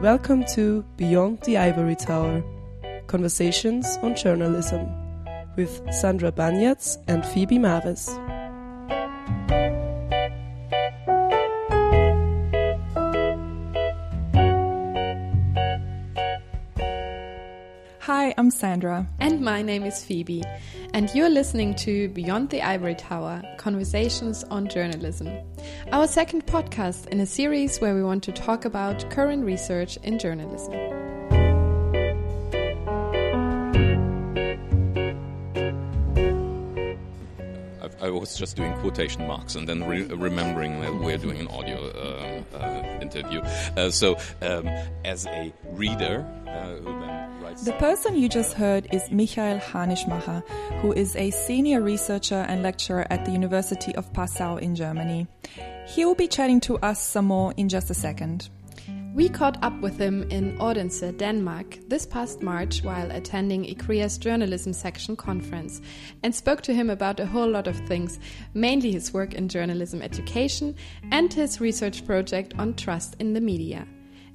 Welcome 0.00 0.44
to 0.54 0.84
Beyond 0.96 1.40
the 1.40 1.56
Ivory 1.58 1.96
Tower 1.96 2.44
Conversations 3.08 3.98
on 4.00 4.14
Journalism 4.14 4.86
with 5.56 5.82
Sandra 5.92 6.30
Banjac 6.30 6.98
and 7.08 7.26
Phoebe 7.26 7.58
Maares. 7.58 8.06
Hi, 18.02 18.32
I'm 18.38 18.52
Sandra. 18.52 19.08
And 19.18 19.40
my 19.40 19.62
name 19.62 19.82
is 19.82 20.04
Phoebe. 20.04 20.44
And 20.94 21.14
you're 21.14 21.30
listening 21.30 21.74
to 21.76 22.08
Beyond 22.08 22.50
the 22.50 22.62
Ivory 22.62 22.94
Tower 22.94 23.42
Conversations 23.56 24.42
on 24.44 24.68
Journalism, 24.68 25.28
our 25.92 26.06
second 26.06 26.46
podcast 26.46 27.06
in 27.08 27.20
a 27.20 27.26
series 27.26 27.78
where 27.78 27.94
we 27.94 28.02
want 28.02 28.24
to 28.24 28.32
talk 28.32 28.64
about 28.64 29.08
current 29.10 29.44
research 29.44 29.96
in 29.98 30.18
journalism. 30.18 30.74
I 38.00 38.10
was 38.10 38.36
just 38.36 38.56
doing 38.56 38.72
quotation 38.74 39.26
marks 39.26 39.54
and 39.54 39.68
then 39.68 39.84
re 39.84 40.02
remembering 40.02 40.80
that 40.80 40.94
we're 40.94 41.18
doing 41.18 41.40
an 41.40 41.48
audio 41.48 41.78
uh, 41.90 42.56
uh, 42.56 42.98
interview. 43.02 43.40
Uh, 43.76 43.90
so, 43.90 44.16
um, 44.40 44.66
as 45.04 45.26
a 45.26 45.52
reader 45.70 46.26
uh, 46.46 46.76
who 46.76 46.92
writes. 46.92 46.97
The 47.64 47.72
person 47.72 48.16
you 48.16 48.28
just 48.28 48.52
heard 48.52 48.86
is 48.92 49.10
Michael 49.10 49.58
Harnischmacher, 49.58 50.48
who 50.80 50.92
is 50.92 51.16
a 51.16 51.30
senior 51.30 51.80
researcher 51.80 52.46
and 52.48 52.62
lecturer 52.62 53.04
at 53.10 53.24
the 53.24 53.32
University 53.32 53.92
of 53.96 54.12
Passau 54.12 54.56
in 54.58 54.76
Germany. 54.76 55.26
He 55.88 56.04
will 56.04 56.14
be 56.14 56.28
chatting 56.28 56.60
to 56.60 56.78
us 56.78 57.02
some 57.04 57.24
more 57.24 57.52
in 57.56 57.68
just 57.68 57.90
a 57.90 57.94
second. 57.94 58.48
We 59.12 59.28
caught 59.28 59.60
up 59.64 59.80
with 59.80 59.98
him 59.98 60.22
in 60.30 60.56
Odense, 60.60 61.00
Denmark, 61.16 61.78
this 61.88 62.06
past 62.06 62.42
March 62.42 62.84
while 62.84 63.10
attending 63.10 63.64
ECREA's 63.64 64.18
journalism 64.18 64.72
section 64.72 65.16
conference 65.16 65.80
and 66.22 66.32
spoke 66.32 66.60
to 66.62 66.72
him 66.72 66.88
about 66.90 67.18
a 67.18 67.26
whole 67.26 67.50
lot 67.50 67.66
of 67.66 67.76
things, 67.88 68.20
mainly 68.54 68.92
his 68.92 69.12
work 69.12 69.34
in 69.34 69.48
journalism 69.48 70.00
education 70.00 70.76
and 71.10 71.34
his 71.34 71.60
research 71.60 72.06
project 72.06 72.54
on 72.56 72.74
trust 72.74 73.16
in 73.18 73.32
the 73.32 73.40
media, 73.40 73.84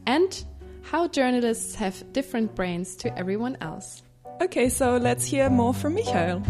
and 0.05 0.43
how 0.83 1.07
journalists 1.07 1.75
have 1.75 2.13
different 2.13 2.55
brains 2.55 2.95
to 2.97 3.17
everyone 3.17 3.57
else. 3.61 4.03
Okay, 4.41 4.69
so 4.69 4.97
let's 4.97 5.25
hear 5.25 5.49
more 5.49 5.73
from 5.73 5.95
Michael. 5.95 6.43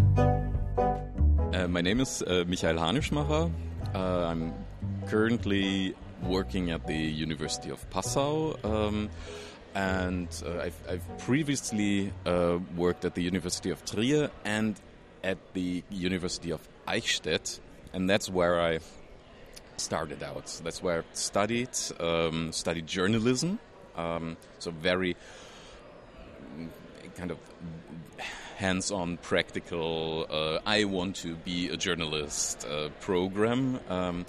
Uh, 1.53 1.67
my 1.67 1.81
name 1.81 1.99
is 1.99 2.23
uh, 2.23 2.43
Michael 2.47 2.75
Harnischmacher. 2.75 3.51
Uh, 3.93 4.25
I'm 4.25 4.53
currently 5.07 5.95
working 6.23 6.71
at 6.71 6.87
the 6.87 6.95
University 6.95 7.69
of 7.69 7.87
Passau. 7.89 8.55
Um, 8.63 9.09
and 9.75 10.27
uh, 10.45 10.61
I've, 10.61 10.79
I've, 10.89 11.17
previously 11.19 12.11
uh, 12.25 12.59
worked 12.75 13.05
at 13.05 13.15
the 13.15 13.21
University 13.21 13.69
of 13.69 13.83
Trier 13.85 14.29
and 14.45 14.79
at 15.23 15.37
the 15.53 15.83
University 15.89 16.51
of 16.51 16.67
Eichstätt, 16.87 17.59
and 17.91 18.09
that's 18.09 18.29
where 18.29 18.61
I 18.61 18.79
started 19.77 20.21
out. 20.21 20.59
That's 20.63 20.83
where 20.83 20.99
I 20.99 21.03
studied 21.13 21.69
um, 21.99 22.51
studied 22.51 22.87
journalism. 22.87 23.59
Um, 23.95 24.37
so 24.59 24.71
very 24.71 25.15
kind 27.15 27.31
of 27.31 27.37
hands-on, 28.55 29.17
practical. 29.17 30.25
Uh, 30.29 30.59
I 30.65 30.85
want 30.85 31.17
to 31.17 31.35
be 31.35 31.69
a 31.69 31.77
journalist 31.77 32.65
uh, 32.65 32.89
program, 33.01 33.79
um, 33.89 34.25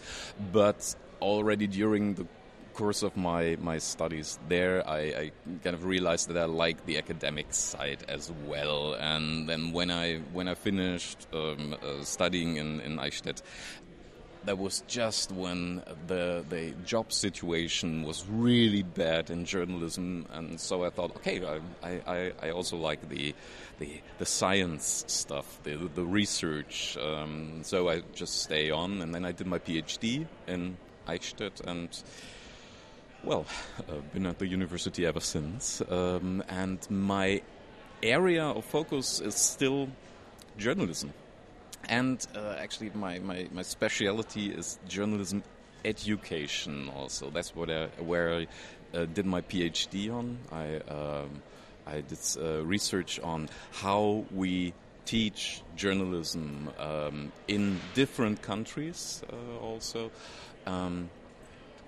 but 0.53 0.95
already 1.21 1.67
during 1.67 2.15
the 2.15 2.27
course 2.75 3.05
of 3.05 3.17
my, 3.17 3.57
my 3.61 3.79
studies 3.79 4.39
there, 4.49 4.87
I, 4.87 4.99
I, 4.99 5.33
kind 5.63 5.75
of 5.75 5.85
realized 5.85 6.29
that 6.29 6.37
I 6.37 6.47
like 6.47 6.85
the 6.87 6.99
academic 6.99 7.55
side 7.55 8.05
as 8.09 8.33
well. 8.47 8.95
And 8.95 9.49
then 9.49 9.73
when 9.73 9.91
I 9.91 10.19
when 10.33 10.49
I 10.49 10.55
finished 10.55 11.29
um, 11.33 11.77
uh, 11.81 12.03
studying 12.03 12.57
in, 12.57 12.81
in 12.81 12.97
Eichstätt, 12.99 13.43
that 14.47 14.59
was 14.59 14.83
just 14.87 15.33
when 15.33 15.83
the 16.07 16.45
the 16.49 16.73
job 16.85 17.13
situation 17.13 18.03
was 18.03 18.25
really 18.29 18.83
bad 18.83 19.31
in 19.31 19.45
journalism, 19.45 20.27
and 20.33 20.61
so 20.61 20.85
I 20.85 20.91
thought, 20.91 21.17
okay, 21.17 21.41
I 21.83 21.89
I, 22.07 22.33
I 22.43 22.51
also 22.51 22.77
like 22.77 23.09
the 23.09 23.35
the 23.79 24.01
the 24.19 24.27
science 24.27 25.05
stuff, 25.07 25.61
the 25.63 25.77
the 25.95 26.05
research. 26.05 26.97
Um, 26.97 27.61
so 27.63 27.89
I 27.89 28.03
just 28.15 28.43
stay 28.43 28.71
on, 28.71 29.03
and 29.03 29.15
then 29.15 29.25
I 29.25 29.33
did 29.33 29.47
my 29.47 29.59
PhD 29.59 30.27
in 30.47 30.77
Eichstätt, 31.09 31.61
and 31.67 31.89
well, 33.23 33.47
uh, 33.89 33.95
been 34.13 34.27
at 34.27 34.39
the 34.39 34.47
university 34.47 35.07
ever 35.07 35.21
since. 35.21 35.83
Um, 35.89 36.43
and 36.49 36.79
my 36.91 37.41
area 38.03 38.45
of 38.45 38.65
focus 38.65 39.21
is 39.21 39.35
still 39.35 39.89
journalism. 40.59 41.13
And 41.89 42.25
uh, 42.35 42.57
actually, 42.59 42.91
my, 42.95 43.19
my, 43.19 43.49
my 43.53 43.63
specialty 43.63 44.51
is 44.51 44.79
journalism 44.89 45.43
education. 45.85 46.91
Also, 46.97 47.31
that's 47.31 47.55
what 47.55 47.71
I, 47.71 47.87
where 47.99 48.35
I 48.35 48.47
uh, 48.95 49.07
did 49.07 49.27
my 49.27 49.43
PhD 49.43 50.13
on. 50.13 50.39
I 50.51 50.77
um, 50.91 51.43
I 51.87 52.01
did 52.01 52.19
uh, 52.41 52.65
research 52.65 53.21
on 53.21 53.49
how 53.73 54.25
we 54.33 54.73
teach 55.05 55.63
journalism 55.77 56.71
um, 56.79 57.33
in 57.47 57.79
different 57.95 58.41
countries, 58.41 59.23
uh, 59.31 59.59
also, 59.63 60.11
um, 60.67 61.11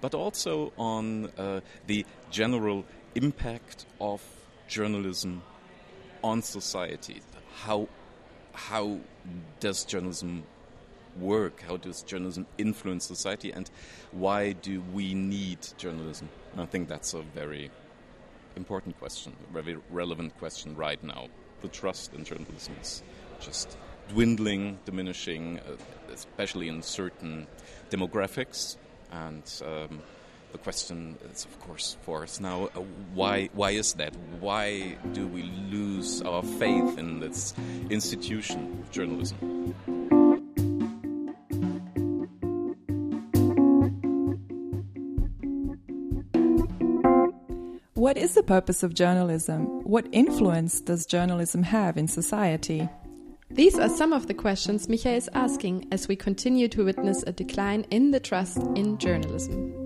but 0.02 0.14
also 0.14 0.72
on 0.76 1.30
uh, 1.38 1.60
the 1.86 2.04
general 2.30 2.84
impact 3.14 3.86
of 4.00 4.22
journalism 4.68 5.42
on 6.22 6.42
society. 6.42 7.22
How 7.54 7.88
how 8.56 8.98
does 9.60 9.84
journalism 9.84 10.44
work? 11.20 11.60
How 11.60 11.76
does 11.76 12.02
journalism 12.02 12.46
influence 12.58 13.04
society? 13.04 13.52
And 13.52 13.70
why 14.12 14.52
do 14.52 14.82
we 14.92 15.14
need 15.14 15.58
journalism? 15.76 16.28
And 16.52 16.60
I 16.60 16.66
think 16.66 16.88
that's 16.88 17.14
a 17.14 17.22
very 17.22 17.70
important 18.56 18.98
question, 18.98 19.34
a 19.50 19.62
very 19.62 19.78
relevant 19.90 20.36
question 20.38 20.74
right 20.74 21.02
now. 21.04 21.28
The 21.60 21.68
trust 21.68 22.14
in 22.14 22.24
journalism 22.24 22.74
is 22.80 23.02
just 23.40 23.76
dwindling, 24.08 24.78
diminishing, 24.84 25.60
uh, 25.60 25.76
especially 26.12 26.68
in 26.68 26.82
certain 26.82 27.46
demographics. 27.90 28.76
And 29.12 29.44
um, 29.64 30.02
the 30.52 30.58
question 30.58 31.16
is, 31.32 31.44
of 31.44 31.58
course, 31.60 31.96
for 32.02 32.22
us 32.22 32.40
now: 32.40 32.64
uh, 32.74 32.80
why? 33.14 33.48
Why 33.52 33.70
is 33.70 33.94
that? 33.94 34.14
Why 34.40 34.96
do 35.12 35.26
we 35.26 35.42
lose 35.70 36.22
our 36.22 36.42
faith 36.42 36.98
in 36.98 37.20
this 37.20 37.54
institution 37.90 38.78
of 38.82 38.90
journalism? 38.90 39.74
What 47.94 48.16
is 48.16 48.34
the 48.34 48.42
purpose 48.42 48.82
of 48.82 48.94
journalism? 48.94 49.82
What 49.82 50.06
influence 50.12 50.80
does 50.80 51.06
journalism 51.06 51.64
have 51.64 51.96
in 51.96 52.06
society? 52.06 52.88
These 53.50 53.78
are 53.78 53.88
some 53.88 54.12
of 54.12 54.26
the 54.26 54.34
questions 54.34 54.88
Michael 54.88 55.14
is 55.14 55.30
asking 55.32 55.88
as 55.90 56.06
we 56.06 56.14
continue 56.14 56.68
to 56.68 56.84
witness 56.84 57.24
a 57.26 57.32
decline 57.32 57.86
in 57.90 58.10
the 58.10 58.20
trust 58.20 58.58
in 58.76 58.98
journalism. 58.98 59.85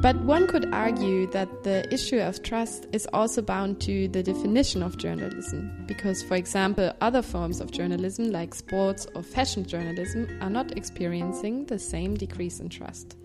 But 0.00 0.14
one 0.20 0.46
could 0.46 0.72
argue 0.72 1.26
that 1.32 1.64
the 1.64 1.92
issue 1.92 2.20
of 2.20 2.42
trust 2.44 2.86
is 2.92 3.08
also 3.12 3.42
bound 3.42 3.80
to 3.80 4.06
the 4.06 4.22
definition 4.22 4.80
of 4.80 4.96
journalism, 4.96 5.72
because, 5.86 6.22
for 6.22 6.36
example, 6.36 6.92
other 7.00 7.20
forms 7.20 7.60
of 7.60 7.72
journalism, 7.72 8.30
like 8.30 8.54
sports 8.54 9.08
or 9.16 9.24
fashion 9.24 9.66
journalism, 9.66 10.28
are 10.40 10.50
not 10.50 10.76
experiencing 10.78 11.66
the 11.66 11.80
same 11.80 12.14
decrease 12.14 12.60
in 12.60 12.68
trust. 12.68 13.16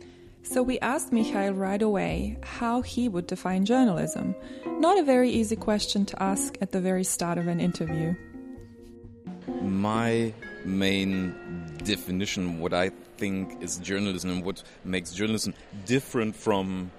So 0.42 0.64
we 0.64 0.80
asked 0.80 1.14
Michael 1.14 1.52
right 1.52 1.82
away 1.82 2.38
how 2.42 2.82
he 2.82 3.08
would 3.08 3.28
define 3.28 3.66
journalism. 3.66 4.36
Not 4.66 4.98
a 4.98 5.04
very 5.04 5.30
easy 5.30 5.56
question 5.56 6.06
to 6.08 6.24
ask 6.24 6.58
at 6.60 6.72
the 6.72 6.82
very 6.82 7.04
start 7.04 7.38
of 7.38 7.48
an 7.48 7.60
interview. 7.60 8.16
My 9.62 10.34
main 10.66 11.36
definition, 11.84 12.60
what 12.60 12.74
I 12.74 12.90
think 13.18 13.62
is 13.62 13.78
journalism 13.78 14.30
and 14.30 14.44
what 14.44 14.64
makes 14.84 15.12
journalism 15.14 15.54
different 15.86 16.36
from 16.36 16.92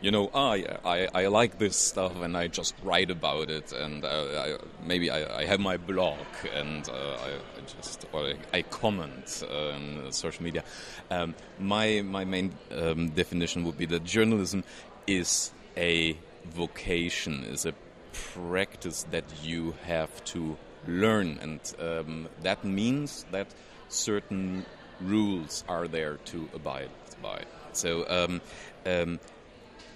you 0.00 0.12
know, 0.12 0.30
ah, 0.32 0.56
I, 0.84 1.08
I 1.12 1.26
like 1.26 1.58
this 1.58 1.76
stuff 1.76 2.20
and 2.20 2.36
I 2.36 2.46
just 2.46 2.74
write 2.84 3.10
about 3.10 3.50
it, 3.50 3.72
and 3.72 4.04
uh, 4.04 4.08
I, 4.08 4.56
maybe 4.84 5.10
I, 5.10 5.40
I, 5.40 5.44
have 5.44 5.58
my 5.58 5.76
blog 5.76 6.18
and 6.54 6.88
uh, 6.88 6.92
I, 6.92 7.30
I, 7.30 7.60
just 7.66 8.06
or 8.12 8.32
I, 8.54 8.62
comment 8.62 9.42
uh, 9.50 9.70
on 9.70 10.12
social 10.12 10.44
media. 10.44 10.62
Um, 11.10 11.34
my 11.58 12.02
my 12.02 12.24
main 12.24 12.54
um, 12.70 13.08
definition 13.10 13.64
would 13.64 13.76
be 13.76 13.86
that 13.86 14.04
journalism 14.04 14.62
is 15.08 15.50
a 15.76 16.16
vocation, 16.44 17.42
is 17.44 17.66
a 17.66 17.74
practice 18.12 19.04
that 19.10 19.24
you 19.42 19.74
have 19.84 20.24
to 20.26 20.56
learn, 20.88 21.38
and 21.40 21.60
um, 21.78 22.28
that 22.42 22.64
means 22.64 23.24
that 23.30 23.46
certain 23.88 24.66
rules 25.00 25.62
are 25.68 25.86
there 25.86 26.16
to 26.24 26.48
abide 26.52 26.90
by. 27.22 27.44
So. 27.72 28.04
Um, 28.08 28.40
um, 28.84 29.20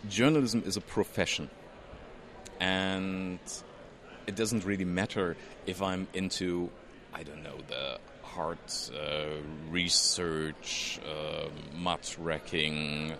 journalism 0.08 0.62
is 0.66 0.76
a 0.76 0.80
profession, 0.80 1.50
and 2.60 3.38
it 4.26 4.36
doesn't 4.36 4.64
really 4.64 4.84
matter 4.84 5.36
if 5.66 5.82
I'm 5.82 6.08
into, 6.12 6.70
I 7.12 7.22
don't 7.22 7.42
know, 7.42 7.56
the 7.68 7.98
hard 8.34 8.58
uh, 8.94 9.26
research, 9.70 10.98
uh, 11.06 11.48
muckraking, 11.74 13.12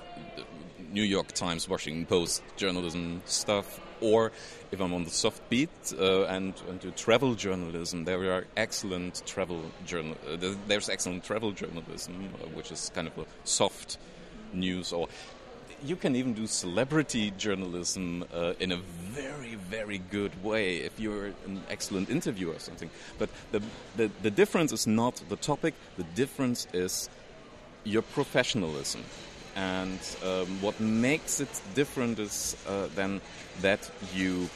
New 0.93 1.03
York 1.03 1.33
Times, 1.33 1.69
Washington 1.69 2.07
Post 2.07 2.43
journalism 2.57 3.23
stuff, 3.27 3.81
or 4.01 4.33
if 4.71 4.81
I'm 4.81 4.93
on 4.93 5.05
the 5.05 5.11
soft 5.11 5.49
beat 5.49 5.71
uh, 5.99 6.25
and, 6.25 6.55
and 6.69 6.81
do 6.81 6.91
travel 6.91 7.35
journalism, 7.35 8.05
there 8.05 8.33
are 8.33 8.47
excellent 8.57 9.23
travel 9.27 9.63
journal. 9.87 10.17
Uh, 10.29 10.55
there's 10.67 10.89
excellent 10.89 11.25
travel 11.25 11.53
journalism, 11.53 12.29
uh, 12.35 12.47
which 12.49 12.73
is 12.73 12.91
kind 12.95 13.07
of 13.09 13.17
a 13.19 13.27
soft 13.45 13.99
news 14.53 14.93
or 14.93 15.09
you 15.85 15.97
can 15.97 16.17
even 16.17 16.35
do 16.35 16.47
celebrity 16.47 17.33
journalism 17.39 18.25
uh, 18.35 18.53
in 18.61 18.73
a 18.73 18.77
very, 18.77 19.55
very 19.55 19.99
good 19.99 20.43
way 20.43 20.79
if 20.79 20.99
you're 20.99 21.27
an 21.47 21.63
excellent 21.69 22.09
interviewer 22.11 22.55
or 22.55 22.59
something. 22.59 22.91
But 23.19 23.29
the, 23.51 23.63
the, 23.97 24.11
the 24.23 24.31
difference 24.31 24.73
is 24.73 24.87
not 24.87 25.23
the 25.29 25.37
topic, 25.37 25.75
the 25.97 26.05
difference 26.15 26.67
is 26.73 27.09
your 27.85 28.03
professionalism. 28.03 29.03
And 29.55 29.99
um, 30.25 30.47
what 30.63 30.81
makes 30.81 31.41
it 31.41 31.61
different 31.75 32.19
is 32.19 32.57
uh, 32.67 32.89
then 32.95 33.21
that 33.61 33.91
you 34.15 34.49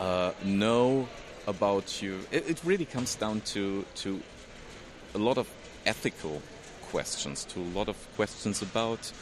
uh, 0.00 0.32
know 0.44 1.08
about 1.46 2.00
you. 2.00 2.20
It, 2.30 2.48
it 2.48 2.60
really 2.64 2.86
comes 2.86 3.14
down 3.14 3.40
to, 3.52 3.84
to 3.96 4.22
a 5.14 5.18
lot 5.18 5.38
of 5.38 5.50
ethical 5.84 6.40
questions, 6.82 7.44
to 7.46 7.60
a 7.60 7.70
lot 7.74 7.88
of 7.88 7.96
questions 8.16 8.62
about 8.62 9.12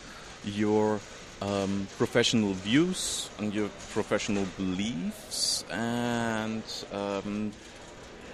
your 0.44 1.00
um, 1.42 1.86
professional 1.96 2.52
views 2.52 3.30
and 3.38 3.54
your 3.54 3.68
professional 3.92 4.46
beliefs, 4.56 5.64
and 5.70 6.62
um, 6.92 7.52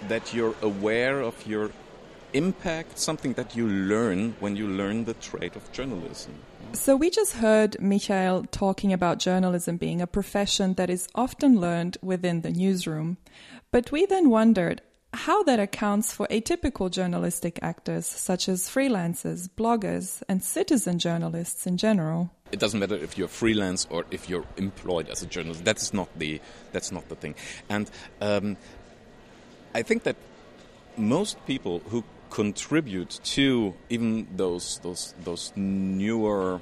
that 0.07 0.33
you're 0.33 0.55
aware 0.61 1.21
of 1.21 1.35
your 1.47 1.71
impact, 2.33 2.99
something 2.99 3.33
that 3.33 3.55
you 3.55 3.67
learn 3.67 4.35
when 4.39 4.55
you 4.55 4.67
learn 4.67 5.05
the 5.05 5.13
trade 5.15 5.55
of 5.55 5.71
journalism. 5.71 6.33
So, 6.73 6.95
we 6.95 7.09
just 7.09 7.33
heard 7.33 7.79
Michael 7.81 8.45
talking 8.51 8.91
about 8.91 9.19
journalism 9.19 9.77
being 9.77 10.01
a 10.01 10.07
profession 10.07 10.73
that 10.73 10.89
is 10.89 11.07
often 11.15 11.59
learned 11.59 11.97
within 12.01 12.41
the 12.41 12.51
newsroom. 12.51 13.17
But 13.71 13.91
we 13.91 14.05
then 14.05 14.29
wondered 14.29 14.81
how 15.13 15.43
that 15.43 15.59
accounts 15.59 16.11
for 16.13 16.27
atypical 16.27 16.91
journalistic 16.91 17.59
actors 17.61 18.05
such 18.05 18.49
as 18.49 18.69
freelancers, 18.69 19.49
bloggers, 19.49 20.21
and 20.27 20.43
citizen 20.43 20.99
journalists 20.99 21.65
in 21.65 21.77
general. 21.77 22.31
It 22.51 22.59
doesn't 22.59 22.79
matter 22.79 22.95
if 22.95 23.17
you're 23.17 23.27
freelance 23.27 23.87
or 23.89 24.05
if 24.11 24.29
you're 24.29 24.45
employed 24.57 25.09
as 25.09 25.21
a 25.21 25.25
journalist. 25.25 25.63
That's 25.65 25.93
not 25.93 26.09
the 26.17 26.41
that's 26.71 26.91
not 26.91 27.07
the 27.09 27.15
thing. 27.15 27.35
And 27.69 27.89
um, 28.21 28.57
I 29.73 29.81
think 29.83 30.03
that 30.03 30.15
most 30.95 31.45
people 31.45 31.79
who 31.89 32.03
contribute 32.29 33.19
to 33.23 33.73
even 33.89 34.27
those 34.35 34.79
those 34.79 35.13
those 35.23 35.53
newer 35.55 36.61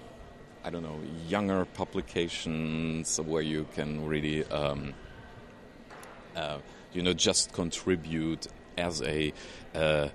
I 0.64 0.70
don't 0.70 0.84
know 0.84 1.00
younger 1.28 1.66
publications 1.66 3.20
where 3.20 3.42
you 3.42 3.68
can 3.76 4.06
really 4.06 4.44
um, 4.46 4.94
uh, 6.36 6.58
you 6.96 7.02
know, 7.02 7.14
just 7.14 7.52
contribute 7.54 8.48
as 8.78 9.02
a. 9.02 9.34
Uh, 9.74 10.10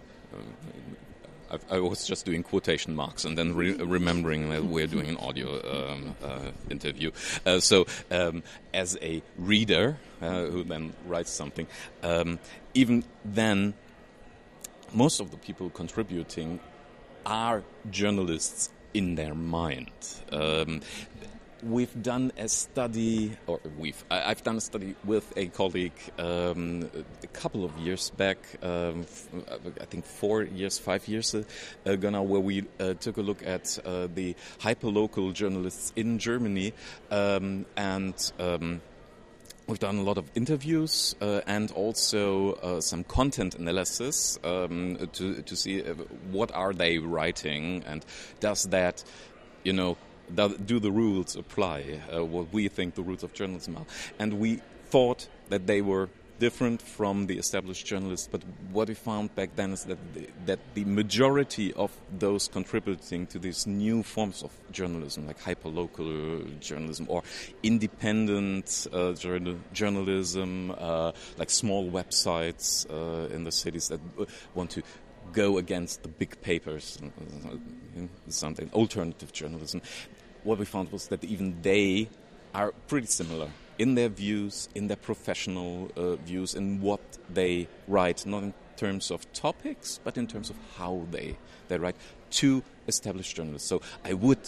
I, 1.70 1.79
was 1.79 2.06
just 2.06 2.25
doing 2.25 2.43
quotation 2.43 2.94
marks 2.94 3.25
and 3.25 3.37
then 3.37 3.55
re- 3.55 3.75
remembering 3.75 4.50
that 4.50 4.64
we're 4.64 4.87
doing 4.87 5.08
an 5.08 5.17
audio 5.17 5.93
um, 5.93 6.17
uh, 6.23 6.50
interview. 6.70 7.11
Uh, 7.44 7.61
so, 7.61 7.87
um, 8.11 8.43
as 8.73 8.97
a 9.02 9.23
reader 9.37 9.97
uh, 10.23 10.44
who 10.44 10.64
then 10.64 10.93
writes 11.06 11.31
something, 11.31 11.67
um, 12.02 12.38
even 12.75 13.05
then, 13.25 13.75
most 14.93 15.20
of 15.20 15.31
the 15.31 15.37
people 15.37 15.70
contributing 15.70 16.61
are 17.26 17.62
journalists 17.91 18.70
in 18.94 19.14
their 19.14 19.35
mind. 19.35 19.91
We've 21.62 22.03
done 22.03 22.33
a 22.39 22.49
study, 22.49 23.37
or 23.47 23.61
we've, 23.79 24.03
I, 24.11 24.29
have 24.29 24.43
done 24.43 24.57
a 24.57 24.61
study 24.61 24.95
with 25.05 25.31
a 25.37 25.47
colleague 25.49 25.99
um, 26.19 26.89
a 27.23 27.27
couple 27.27 27.65
of 27.65 27.77
years 27.77 28.11
back, 28.11 28.39
um, 28.62 29.05
I 29.81 29.85
think 29.85 30.07
four 30.07 30.43
years, 30.43 30.79
five 30.79 31.07
years 31.07 31.35
ago 31.85 32.11
now, 32.11 32.23
where 32.23 32.41
we 32.41 32.65
uh, 32.79 32.95
took 32.95 33.19
a 33.19 33.23
look 33.23 33.47
at 33.47 33.79
uh, 33.85 34.09
the 34.15 34.35
hyperlocal 34.61 35.35
journalists 35.35 35.93
in 35.97 36.19
Germany 36.19 36.73
um, 37.11 37.67
and 37.77 38.33
um, 38.39 38.81
We've 39.71 39.79
done 39.79 39.99
a 39.99 40.03
lot 40.03 40.19
of 40.19 40.29
interviews 40.35 41.15
uh, 41.21 41.43
and 41.47 41.71
also 41.71 42.55
uh, 42.55 42.81
some 42.81 43.05
content 43.05 43.55
analysis 43.55 44.37
um, 44.43 44.97
to 45.13 45.43
to 45.43 45.55
see 45.55 45.81
uh, 45.81 45.95
what 46.33 46.51
are 46.51 46.73
they 46.73 46.99
writing 46.99 47.85
and 47.87 48.05
does 48.41 48.65
that, 48.71 49.05
you 49.63 49.73
know, 49.73 49.97
do 50.35 50.79
the 50.79 50.91
rules 50.91 51.37
apply, 51.37 52.00
uh, 52.15 52.25
what 52.25 52.53
we 52.53 52.69
think 52.69 52.94
the 52.94 53.03
rules 53.03 53.23
of 53.23 53.32
journalism 53.32 53.77
are. 53.77 53.87
And 54.19 54.35
we 54.35 54.61
thought 54.91 55.29
that 55.49 55.67
they 55.67 55.82
were 55.82 56.09
different 56.41 56.81
from 56.82 57.27
the 57.27 57.38
established 57.38 57.87
journalists, 57.87 58.27
but 58.32 58.43
what 58.73 58.88
we 58.88 58.94
found 58.94 59.32
back 59.37 59.55
then 59.56 59.73
is 59.73 59.85
that 59.85 59.99
the, 60.15 60.27
that 60.47 60.59
the 60.75 60.85
majority 60.87 61.73
of 61.75 61.93
those 62.19 62.49
contributing 62.49 63.27
to 63.27 63.38
these 63.38 63.67
new 63.67 64.03
forms 64.03 64.43
of 64.43 64.50
journalism, 64.73 65.27
like 65.27 65.38
hyperlocal 65.41 66.59
journalism 66.59 67.06
or 67.09 67.23
independent 67.62 68.87
uh, 68.93 69.12
journal, 69.12 69.56
journalism, 69.73 70.75
uh, 70.79 71.12
like 71.37 71.50
small 71.50 71.88
websites 71.91 72.87
uh, 72.91 73.32
in 73.35 73.44
the 73.44 73.53
cities 73.53 73.88
that 73.88 74.00
want 74.55 74.71
to 74.71 74.82
go 75.32 75.59
against 75.59 76.03
the 76.03 76.09
big 76.09 76.41
papers, 76.41 76.99
uh, 77.05 77.56
something 78.29 78.69
alternative 78.73 79.31
journalism 79.32 79.81
what 80.44 80.59
we 80.59 80.65
found 80.65 80.91
was 80.93 81.09
that 81.09 81.25
even 81.25 81.61
they 81.63 82.09
are 82.55 82.73
pretty 82.89 83.06
similar 83.06 83.49
in 83.79 83.94
their 83.94 84.09
views, 84.09 84.69
in 84.75 84.89
their 84.89 84.97
professional 84.97 85.91
uh, 85.97 86.17
views, 86.17 86.55
in 86.55 86.81
what 86.81 87.01
they 87.32 87.67
write, 87.89 88.27
not 88.27 88.43
in 88.43 88.55
terms 88.77 89.11
of 89.11 89.31
topics, 89.32 90.01
but 90.05 90.19
in 90.19 90.27
terms 90.27 90.51
of 90.51 90.56
how 90.77 91.06
they, 91.11 91.37
they 91.69 91.79
write 91.79 91.97
to 92.31 92.63
established 92.87 93.37
journalists. 93.37 93.69
So 93.69 93.81
I 94.05 94.15
would 94.15 94.41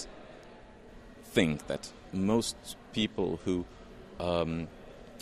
think 1.25 1.67
that 1.67 1.91
most 2.13 2.57
people 2.93 3.41
who 3.45 3.65
um, 4.21 4.69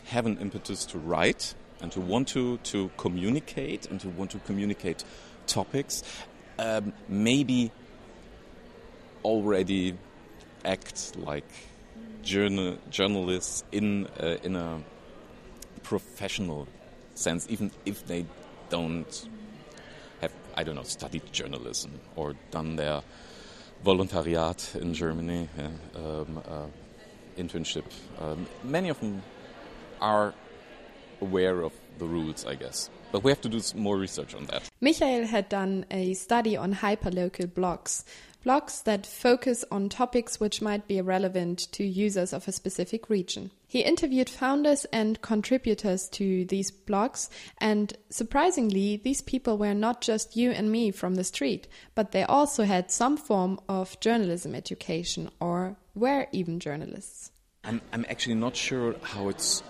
have 0.06 0.26
an 0.26 0.38
impetus 0.38 0.84
to 0.86 0.98
write 0.98 1.54
and 1.80 1.92
to 1.92 2.00
want 2.00 2.28
to, 2.28 2.58
to 2.58 2.90
communicate 2.96 3.88
and 3.90 4.00
to 4.00 4.08
want 4.08 4.32
to 4.32 4.38
communicate 4.40 5.04
topics 5.46 6.02
um, 6.58 6.92
maybe 7.08 7.72
already 9.24 9.96
act 10.64 11.16
like 11.16 11.50
journal, 12.22 12.78
journalists 12.90 13.64
in 13.72 14.06
uh, 14.18 14.36
in 14.42 14.56
a 14.56 14.82
professional 15.82 16.68
sense, 17.14 17.46
even 17.50 17.70
if 17.84 18.06
they 18.06 18.24
don't 18.68 19.28
have 20.20 20.32
I 20.56 20.62
don't 20.62 20.74
know 20.74 20.82
studied 20.82 21.32
journalism 21.32 22.00
or 22.16 22.34
done 22.50 22.76
their 22.76 23.02
voluntariat 23.84 24.76
in 24.76 24.94
Germany, 24.94 25.48
yeah, 25.56 25.68
um, 25.96 26.42
uh, 26.46 26.66
internship. 27.38 27.84
Um, 28.20 28.46
many 28.62 28.90
of 28.90 29.00
them 29.00 29.22
are 30.00 30.34
aware 31.20 31.60
of 31.62 31.72
the 31.98 32.06
rules, 32.06 32.44
I 32.46 32.54
guess. 32.54 32.90
But 33.12 33.24
we 33.24 33.30
have 33.30 33.40
to 33.40 33.48
do 33.48 33.60
more 33.74 33.96
research 33.96 34.34
on 34.34 34.46
that. 34.46 34.62
Michael 34.80 35.26
had 35.26 35.48
done 35.48 35.84
a 35.90 36.14
study 36.14 36.56
on 36.56 36.74
hyperlocal 36.74 37.48
blogs, 37.48 38.04
blogs 38.44 38.82
that 38.84 39.06
focus 39.06 39.64
on 39.70 39.88
topics 39.88 40.40
which 40.40 40.62
might 40.62 40.86
be 40.88 41.00
relevant 41.00 41.70
to 41.72 41.84
users 41.84 42.32
of 42.32 42.48
a 42.48 42.52
specific 42.52 43.10
region. 43.10 43.50
He 43.66 43.80
interviewed 43.80 44.28
founders 44.28 44.84
and 44.86 45.20
contributors 45.22 46.08
to 46.10 46.44
these 46.46 46.70
blogs, 46.70 47.28
and 47.58 47.96
surprisingly, 48.08 48.96
these 48.96 49.20
people 49.20 49.58
were 49.58 49.74
not 49.74 50.00
just 50.00 50.36
you 50.36 50.50
and 50.50 50.72
me 50.72 50.90
from 50.90 51.14
the 51.14 51.24
street, 51.24 51.68
but 51.94 52.12
they 52.12 52.24
also 52.24 52.64
had 52.64 52.90
some 52.90 53.16
form 53.16 53.60
of 53.68 53.98
journalism 54.00 54.54
education 54.54 55.30
or 55.40 55.76
were 55.94 56.26
even 56.32 56.58
journalists. 56.58 57.30
I'm, 57.62 57.80
I'm 57.92 58.06
actually 58.08 58.36
not 58.36 58.56
sure 58.56 58.96
how 59.02 59.28
it's 59.28 59.62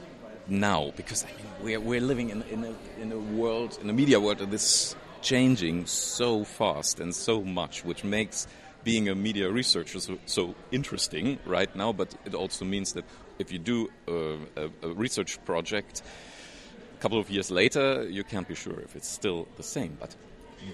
now 0.48 0.92
because 0.96 1.24
I 1.24 1.28
mean 1.28 1.46
we're, 1.62 1.80
we're 1.80 2.00
living 2.00 2.30
in, 2.30 2.42
in, 2.42 2.64
a, 2.64 2.74
in 3.00 3.12
a 3.12 3.18
world, 3.18 3.78
in 3.82 3.90
a 3.90 3.92
media 3.92 4.20
world 4.20 4.38
that 4.38 4.52
is 4.52 4.96
changing 5.22 5.86
so 5.86 6.44
fast 6.44 7.00
and 7.00 7.14
so 7.14 7.42
much, 7.42 7.84
which 7.84 8.04
makes 8.04 8.46
being 8.84 9.08
a 9.08 9.14
media 9.14 9.50
researcher 9.50 10.00
so, 10.00 10.18
so 10.26 10.54
interesting 10.70 11.38
right 11.44 11.74
now. 11.74 11.92
But 11.92 12.14
it 12.24 12.34
also 12.34 12.64
means 12.64 12.92
that 12.94 13.04
if 13.38 13.52
you 13.52 13.58
do 13.58 13.90
a, 14.08 14.36
a, 14.56 14.70
a 14.82 14.94
research 14.94 15.42
project, 15.44 16.02
a 16.94 17.00
couple 17.00 17.18
of 17.18 17.30
years 17.30 17.50
later, 17.50 18.06
you 18.08 18.24
can't 18.24 18.48
be 18.48 18.54
sure 18.54 18.80
if 18.80 18.96
it's 18.96 19.08
still 19.08 19.48
the 19.56 19.62
same. 19.62 19.96
But 19.98 20.14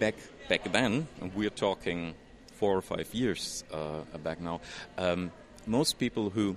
back 0.00 0.16
back 0.48 0.72
then, 0.72 1.08
and 1.20 1.34
we're 1.34 1.50
talking 1.50 2.14
four 2.52 2.76
or 2.76 2.82
five 2.82 3.12
years 3.12 3.64
uh, 3.72 4.18
back 4.18 4.40
now, 4.40 4.60
um, 4.98 5.30
most 5.66 5.98
people 5.98 6.30
who 6.30 6.56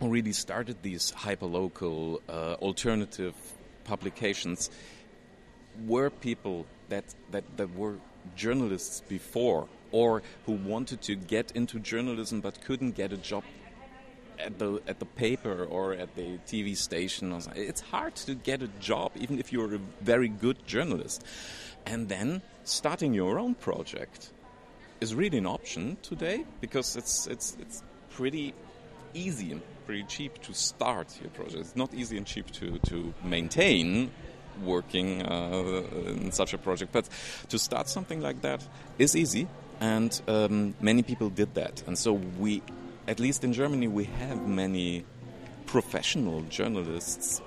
really 0.00 0.32
started 0.32 0.76
these 0.82 1.12
hyperlocal 1.12 2.20
uh, 2.28 2.54
alternative 2.60 3.34
publications 3.84 4.70
were 5.86 6.10
people 6.10 6.66
that, 6.88 7.04
that, 7.30 7.44
that 7.56 7.74
were 7.74 7.96
journalists 8.34 9.02
before 9.08 9.68
or 9.96 10.22
who 10.44 10.52
wanted 10.52 11.00
to 11.00 11.14
get 11.16 11.52
into 11.52 11.78
journalism 11.78 12.42
but 12.42 12.60
couldn't 12.60 12.94
get 12.94 13.12
a 13.14 13.16
job 13.16 13.42
at 14.38 14.58
the 14.58 14.80
at 14.86 14.98
the 14.98 15.06
paper 15.06 15.64
or 15.64 15.94
at 15.94 16.14
the 16.14 16.38
TV 16.46 16.76
station. 16.76 17.32
Or 17.32 17.40
it's 17.54 17.80
hard 17.80 18.14
to 18.26 18.34
get 18.34 18.62
a 18.62 18.68
job 18.90 19.12
even 19.14 19.38
if 19.38 19.52
you're 19.52 19.74
a 19.74 19.80
very 20.02 20.28
good 20.28 20.58
journalist. 20.66 21.24
And 21.86 22.08
then 22.08 22.42
starting 22.64 23.14
your 23.14 23.38
own 23.38 23.54
project 23.54 24.32
is 25.00 25.14
really 25.14 25.38
an 25.38 25.46
option 25.46 25.96
today 26.02 26.44
because 26.60 26.96
it's 26.96 27.26
it's 27.26 27.56
it's 27.58 27.82
pretty 28.10 28.52
easy 29.14 29.52
and 29.52 29.62
pretty 29.86 30.04
cheap 30.04 30.32
to 30.42 30.52
start 30.52 31.08
your 31.22 31.30
project. 31.30 31.60
It's 31.60 31.76
not 31.76 31.94
easy 31.94 32.18
and 32.18 32.26
cheap 32.26 32.50
to 32.60 32.78
to 32.90 33.14
maintain 33.24 34.10
working 34.62 35.22
uh, 35.22 35.82
in 36.24 36.32
such 36.32 36.54
a 36.54 36.58
project, 36.58 36.92
but 36.92 37.08
to 37.48 37.58
start 37.58 37.88
something 37.88 38.20
like 38.20 38.40
that 38.42 38.66
is 38.98 39.14
easy, 39.14 39.46
and 39.80 40.20
um, 40.28 40.74
many 40.80 41.02
people 41.02 41.30
did 41.30 41.54
that. 41.54 41.82
And 41.86 41.98
so 41.98 42.12
we, 42.12 42.62
at 43.08 43.20
least 43.20 43.44
in 43.44 43.52
Germany, 43.52 43.88
we 43.88 44.04
have 44.04 44.46
many 44.46 45.04
professional 45.66 46.42
journalists 46.42 47.42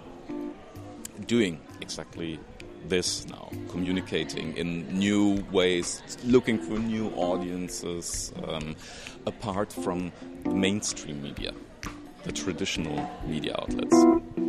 doing 1.26 1.60
exactly 1.82 2.40
this 2.88 3.28
now, 3.28 3.50
communicating 3.70 4.56
in 4.56 4.88
new 4.98 5.44
ways, 5.52 6.02
looking 6.24 6.58
for 6.58 6.80
new 6.80 7.10
audiences, 7.12 8.32
um, 8.48 8.76
apart 9.26 9.72
from 9.72 10.12
the 10.44 10.50
mainstream 10.50 11.22
media, 11.22 11.54
the 12.24 12.32
traditional 12.32 13.10
media 13.26 13.56
outlets. 13.60 14.49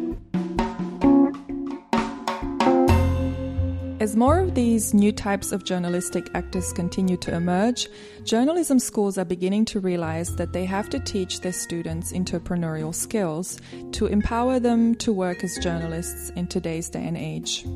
As 4.00 4.16
more 4.16 4.38
of 4.38 4.54
these 4.54 4.94
new 4.94 5.12
types 5.12 5.52
of 5.52 5.64
journalistic 5.64 6.30
actors 6.32 6.72
continue 6.72 7.18
to 7.18 7.34
emerge, 7.34 7.86
journalism 8.24 8.78
schools 8.78 9.18
are 9.18 9.26
beginning 9.26 9.66
to 9.66 9.78
realize 9.78 10.34
that 10.36 10.54
they 10.54 10.64
have 10.64 10.88
to 10.88 10.98
teach 11.00 11.42
their 11.42 11.52
students 11.52 12.14
entrepreneurial 12.14 12.94
skills 12.94 13.60
to 13.92 14.06
empower 14.06 14.58
them 14.58 14.94
to 14.94 15.12
work 15.12 15.44
as 15.44 15.58
journalists 15.58 16.30
in 16.30 16.46
today's 16.46 16.88
day 16.88 17.06
and 17.06 17.18
age. 17.18 17.66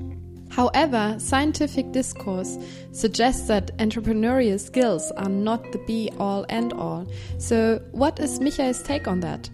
However, 0.49 1.15
scientific 1.19 1.93
discourse 1.93 2.57
suggests 2.93 3.47
that 3.49 3.77
entrepreneurial 3.77 4.59
skills 4.59 5.13
are 5.19 5.29
not 5.29 5.73
the 5.73 5.79
be 5.87 6.11
all 6.19 6.47
and 6.49 6.73
all. 6.73 7.07
So, 7.37 7.83
what 7.93 8.19
is 8.19 8.41
Michael's 8.41 8.83
take 8.83 9.07
on 9.07 9.21
that? 9.21 9.51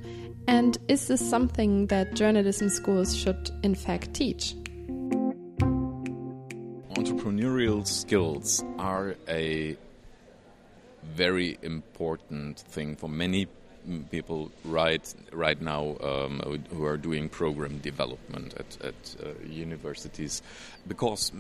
And 0.47 0.79
is 0.87 1.09
this 1.09 1.29
something 1.29 1.89
that 1.89 2.15
journalism 2.15 2.69
schools 2.69 3.17
should 3.17 3.51
in 3.65 3.75
fact 3.75 4.15
teach? 4.15 4.55
Entrepreneurial 7.31 7.87
skills 7.87 8.65
are 8.77 9.15
a 9.29 9.77
very 11.05 11.57
important 11.63 12.59
thing 12.59 12.97
for 12.97 13.09
many 13.09 13.47
people 14.11 14.51
right 14.65 15.15
right 15.33 15.63
now 15.63 15.97
um, 16.03 16.65
who 16.71 16.85
are 16.85 16.97
doing 16.97 17.29
program 17.29 17.79
development 17.79 18.55
at, 18.55 18.85
at 18.85 19.17
uh, 19.23 19.29
universities 19.49 20.43
because 20.89 21.31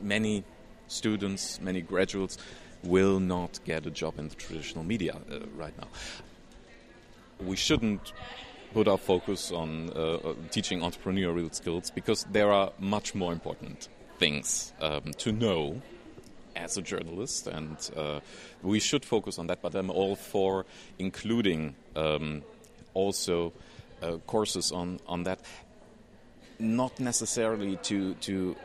many 0.00 0.42
students, 0.88 1.60
many 1.60 1.82
graduates 1.82 2.38
will 2.82 3.20
not 3.20 3.60
get 3.66 3.84
a 3.84 3.90
job 3.90 4.18
in 4.18 4.28
the 4.28 4.34
traditional 4.34 4.84
media 4.84 5.16
uh, 5.30 5.40
right 5.54 5.76
now. 5.76 5.88
We 7.44 7.56
shouldn't 7.56 8.14
put 8.72 8.88
our 8.88 8.98
focus 8.98 9.52
on 9.52 9.90
uh, 9.90 10.00
uh 10.00 10.34
teaching 10.50 10.80
entrepreneurial 10.80 11.54
skills 11.54 11.90
because 11.90 12.24
there 12.32 12.50
are 12.50 12.72
much 12.78 13.14
more 13.14 13.32
important 13.34 13.88
things 14.20 14.72
um, 14.80 15.12
to 15.16 15.32
know 15.32 15.80
as 16.54 16.76
a 16.76 16.82
journalist, 16.82 17.46
and 17.46 17.76
uh, 17.96 18.20
we 18.62 18.78
should 18.78 19.04
focus 19.04 19.38
on 19.38 19.46
that. 19.48 19.62
But 19.62 19.74
I'm 19.74 19.90
all 19.90 20.14
for 20.14 20.66
including 20.98 21.74
um, 21.96 22.42
also 22.94 23.52
uh, 24.02 24.18
courses 24.26 24.72
on 24.72 25.00
on 25.06 25.24
that, 25.24 25.40
not 26.58 27.00
necessarily 27.00 27.76
to 27.88 28.14
to 28.26 28.56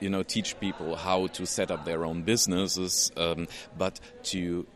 you 0.00 0.10
know 0.10 0.22
teach 0.22 0.58
people 0.60 0.96
how 0.96 1.26
to 1.28 1.44
set 1.46 1.70
up 1.70 1.84
their 1.84 2.04
own 2.04 2.22
businesses, 2.22 3.10
um, 3.16 3.48
but 3.76 4.00
to 4.32 4.66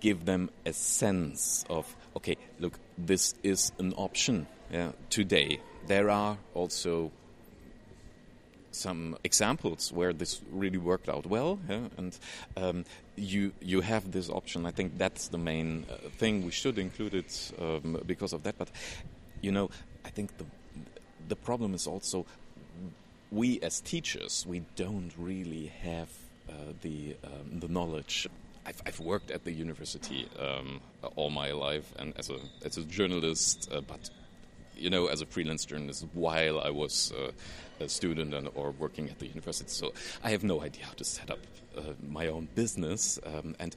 give 0.00 0.24
them 0.24 0.50
a 0.64 0.72
sense 0.72 1.64
of 1.70 1.96
okay, 2.16 2.36
look, 2.58 2.78
this 2.98 3.34
is 3.42 3.72
an 3.78 3.92
option 3.96 4.46
yeah, 4.72 4.92
today. 5.10 5.60
There 5.86 6.10
are 6.10 6.36
also 6.54 7.12
some 8.76 9.16
examples 9.24 9.92
where 9.92 10.12
this 10.12 10.40
really 10.52 10.78
worked 10.78 11.08
out 11.08 11.26
well, 11.26 11.58
yeah? 11.68 11.88
and 11.96 12.18
um, 12.56 12.84
you 13.16 13.52
you 13.60 13.80
have 13.80 14.12
this 14.12 14.28
option. 14.30 14.66
I 14.66 14.70
think 14.70 14.98
that's 14.98 15.28
the 15.28 15.38
main 15.38 15.86
uh, 15.90 16.08
thing. 16.18 16.44
We 16.44 16.52
should 16.52 16.78
include 16.78 17.14
it 17.14 17.52
um, 17.60 18.00
because 18.06 18.32
of 18.32 18.42
that. 18.42 18.58
But 18.58 18.70
you 19.40 19.52
know, 19.52 19.70
I 20.04 20.10
think 20.10 20.36
the 20.38 20.44
the 21.28 21.36
problem 21.36 21.74
is 21.74 21.86
also 21.86 22.26
we 23.30 23.60
as 23.60 23.80
teachers 23.80 24.44
we 24.46 24.62
don't 24.76 25.12
really 25.18 25.66
have 25.82 26.08
uh, 26.48 26.52
the 26.82 27.16
um, 27.24 27.60
the 27.60 27.68
knowledge. 27.68 28.28
I've, 28.64 28.82
I've, 28.84 28.98
worked 28.98 29.30
at 29.30 29.44
the 29.44 29.52
university 29.52 30.28
um, 30.40 30.80
all 31.14 31.30
my 31.30 31.52
life 31.52 31.92
and 32.00 32.12
as 32.16 32.30
a 32.30 32.38
as 32.64 32.76
a 32.76 32.82
journalist, 32.82 33.68
uh, 33.72 33.80
but 33.80 34.10
you 34.76 34.90
know, 34.90 35.06
as 35.06 35.20
a 35.20 35.26
freelance 35.26 35.64
journalist 35.64 36.06
while 36.12 36.60
I 36.60 36.70
was 36.70 37.12
uh, 37.12 37.32
a 37.80 37.88
student 37.88 38.34
and, 38.34 38.48
or 38.54 38.70
working 38.72 39.08
at 39.10 39.18
the 39.18 39.26
university. 39.26 39.70
So 39.70 39.92
I 40.22 40.30
have 40.30 40.44
no 40.44 40.62
idea 40.62 40.84
how 40.84 40.92
to 40.92 41.04
set 41.04 41.30
up 41.30 41.38
uh, 41.76 41.80
my 42.08 42.28
own 42.28 42.48
business. 42.54 43.18
Um, 43.24 43.54
and 43.58 43.76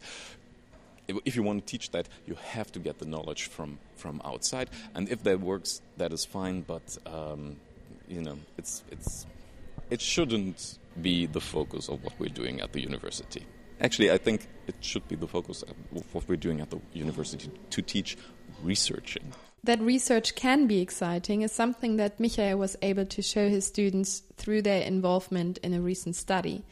if 1.08 1.36
you 1.36 1.44
want 1.44 1.65
to 1.65 1.72
teach 1.72 1.91
that, 1.91 2.08
you 2.27 2.36
have 2.36 2.72
to 2.74 2.79
get 2.79 3.00
the 3.00 3.06
knowledge 3.06 3.46
from, 3.46 3.79
from 3.96 4.22
outside. 4.24 4.70
And 4.94 5.10
if 5.10 5.24
that 5.24 5.39
works, 5.39 5.82
that 5.98 6.13
is 6.13 6.25
fine. 6.25 6.62
But 6.62 6.98
um, 7.06 7.58
you 8.08 8.22
know, 8.22 8.38
it's 8.58 8.84
it's 8.91 9.25
it 9.89 10.01
shouldn't 10.01 10.77
be 11.01 11.25
the 11.25 11.41
focus 11.41 11.89
of 11.89 12.03
what 12.03 12.13
we're 12.20 12.29
doing 12.34 12.62
at 12.62 12.74
the 12.74 12.82
university. 12.82 13.46
Actually, 13.82 14.12
I 14.12 14.18
think 14.18 14.48
it 14.68 14.75
should 14.82 15.08
be 15.08 15.15
the 15.15 15.27
focus 15.27 15.63
of 15.63 15.75
what 16.13 16.27
we're 16.27 16.36
doing 16.36 16.60
at 16.60 16.70
the 16.70 16.82
university 16.94 17.50
to 17.70 17.82
teach 17.82 18.18
researching. 18.62 19.34
That 19.63 19.82
research 19.82 20.36
can 20.36 20.68
be 20.68 20.80
exciting 20.80 21.42
is 21.42 21.51
something 21.51 21.98
that 21.98 22.20
Michael 22.20 22.58
was 22.58 22.78
able 22.82 23.06
to 23.06 23.22
show 23.22 23.50
his 23.50 23.68
students 23.68 24.24
through 24.38 24.62
their 24.62 24.82
involvement 24.82 25.58
in 25.60 25.74
a 25.74 25.82
recent 25.82 26.16
study. 26.16 26.63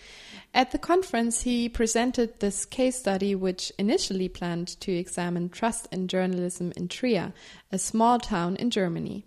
At 0.53 0.71
the 0.71 0.79
conference, 0.79 1.41
he 1.41 1.69
presented 1.69 2.39
this 2.39 2.65
case 2.65 2.97
study, 2.97 3.35
which 3.35 3.71
initially 3.77 4.29
planned 4.29 4.79
to 4.79 4.91
examine 4.91 5.49
trust 5.49 5.87
in 5.91 6.07
journalism 6.07 6.71
in 6.75 6.87
Trier, 6.87 7.33
a 7.71 7.77
small 7.77 8.19
town 8.19 8.55
in 8.55 8.71
Germany. 8.71 9.26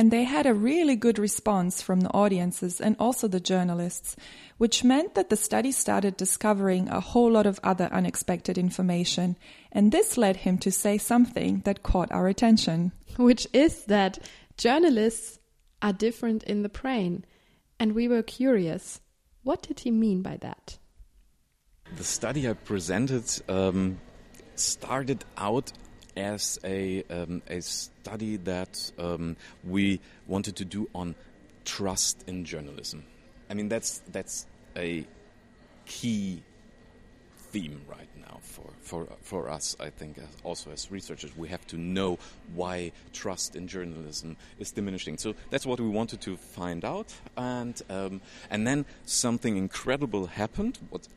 And 0.00 0.10
they 0.10 0.24
had 0.24 0.46
a 0.46 0.54
really 0.54 0.96
good 0.96 1.18
response 1.18 1.82
from 1.82 2.00
the 2.00 2.08
audiences 2.12 2.80
and 2.80 2.96
also 2.98 3.28
the 3.28 3.38
journalists, 3.38 4.16
which 4.56 4.82
meant 4.82 5.14
that 5.14 5.28
the 5.28 5.36
study 5.36 5.72
started 5.72 6.16
discovering 6.16 6.88
a 6.88 7.00
whole 7.00 7.30
lot 7.30 7.44
of 7.44 7.60
other 7.62 7.86
unexpected 7.92 8.56
information. 8.56 9.36
And 9.70 9.92
this 9.92 10.16
led 10.16 10.36
him 10.36 10.56
to 10.60 10.72
say 10.72 10.96
something 10.96 11.60
that 11.66 11.82
caught 11.82 12.10
our 12.12 12.28
attention. 12.28 12.92
Which 13.18 13.46
is 13.52 13.84
that 13.88 14.18
journalists 14.56 15.38
are 15.82 15.92
different 15.92 16.44
in 16.44 16.62
the 16.62 16.70
brain. 16.70 17.26
And 17.78 17.94
we 17.94 18.08
were 18.08 18.22
curious. 18.22 19.02
What 19.42 19.60
did 19.60 19.80
he 19.80 19.90
mean 19.90 20.22
by 20.22 20.38
that? 20.38 20.78
The 21.96 22.04
study 22.04 22.48
I 22.48 22.54
presented 22.54 23.26
um, 23.50 24.00
started 24.54 25.26
out 25.36 25.72
as 26.16 26.58
a, 26.64 27.02
um, 27.10 27.42
a 27.48 27.60
study 27.60 28.36
that 28.38 28.92
um, 28.98 29.36
we 29.64 30.00
wanted 30.26 30.56
to 30.56 30.64
do 30.64 30.88
on 30.94 31.14
trust 31.64 32.24
in 32.26 32.44
journalism. 32.44 33.04
I 33.48 33.54
mean, 33.54 33.68
that's, 33.68 34.00
that's 34.10 34.46
a 34.76 35.04
key 35.86 36.42
theme 37.50 37.80
right 37.88 38.08
now 38.20 38.38
for, 38.42 38.70
for, 38.80 39.08
for 39.22 39.50
us, 39.50 39.76
I 39.80 39.90
think, 39.90 40.18
also 40.44 40.70
as 40.70 40.90
researchers. 40.90 41.36
We 41.36 41.48
have 41.48 41.66
to 41.68 41.76
know 41.76 42.18
why 42.54 42.92
trust 43.12 43.56
in 43.56 43.66
journalism 43.66 44.36
is 44.58 44.70
diminishing. 44.70 45.18
So 45.18 45.34
that's 45.50 45.66
what 45.66 45.80
we 45.80 45.88
wanted 45.88 46.20
to 46.22 46.36
find 46.36 46.84
out. 46.84 47.12
And, 47.36 47.80
um, 47.90 48.20
and 48.50 48.66
then 48.66 48.86
something 49.04 49.56
incredible 49.56 50.26
happened. 50.26 50.78
What 50.90 51.08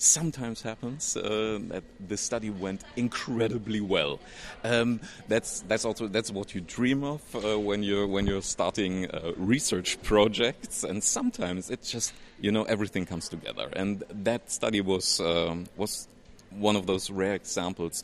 sometimes 0.00 0.62
happens 0.62 1.16
uh, 1.16 1.58
that 1.68 1.84
the 2.08 2.16
study 2.16 2.50
went 2.50 2.82
incredibly 2.96 3.80
well. 3.80 4.20
Um, 4.64 5.00
that's 5.28 5.60
that's 5.62 5.84
also 5.84 6.08
that's 6.08 6.30
what 6.30 6.54
you 6.54 6.60
dream 6.60 7.04
of 7.04 7.22
uh, 7.34 7.58
when 7.58 7.82
you're 7.82 8.06
when 8.06 8.26
you're 8.26 8.42
starting 8.42 9.10
uh, 9.10 9.32
research 9.36 10.02
projects, 10.02 10.84
and 10.84 11.02
sometimes 11.02 11.70
it 11.70 11.82
just 11.82 12.12
you 12.40 12.52
know 12.52 12.64
everything 12.64 13.06
comes 13.06 13.28
together. 13.28 13.68
And 13.74 14.02
that 14.10 14.50
study 14.50 14.80
was 14.80 15.20
um, 15.20 15.66
was 15.76 16.08
one 16.50 16.76
of 16.76 16.86
those 16.86 17.10
rare 17.10 17.34
examples. 17.34 18.02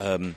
Um, 0.00 0.36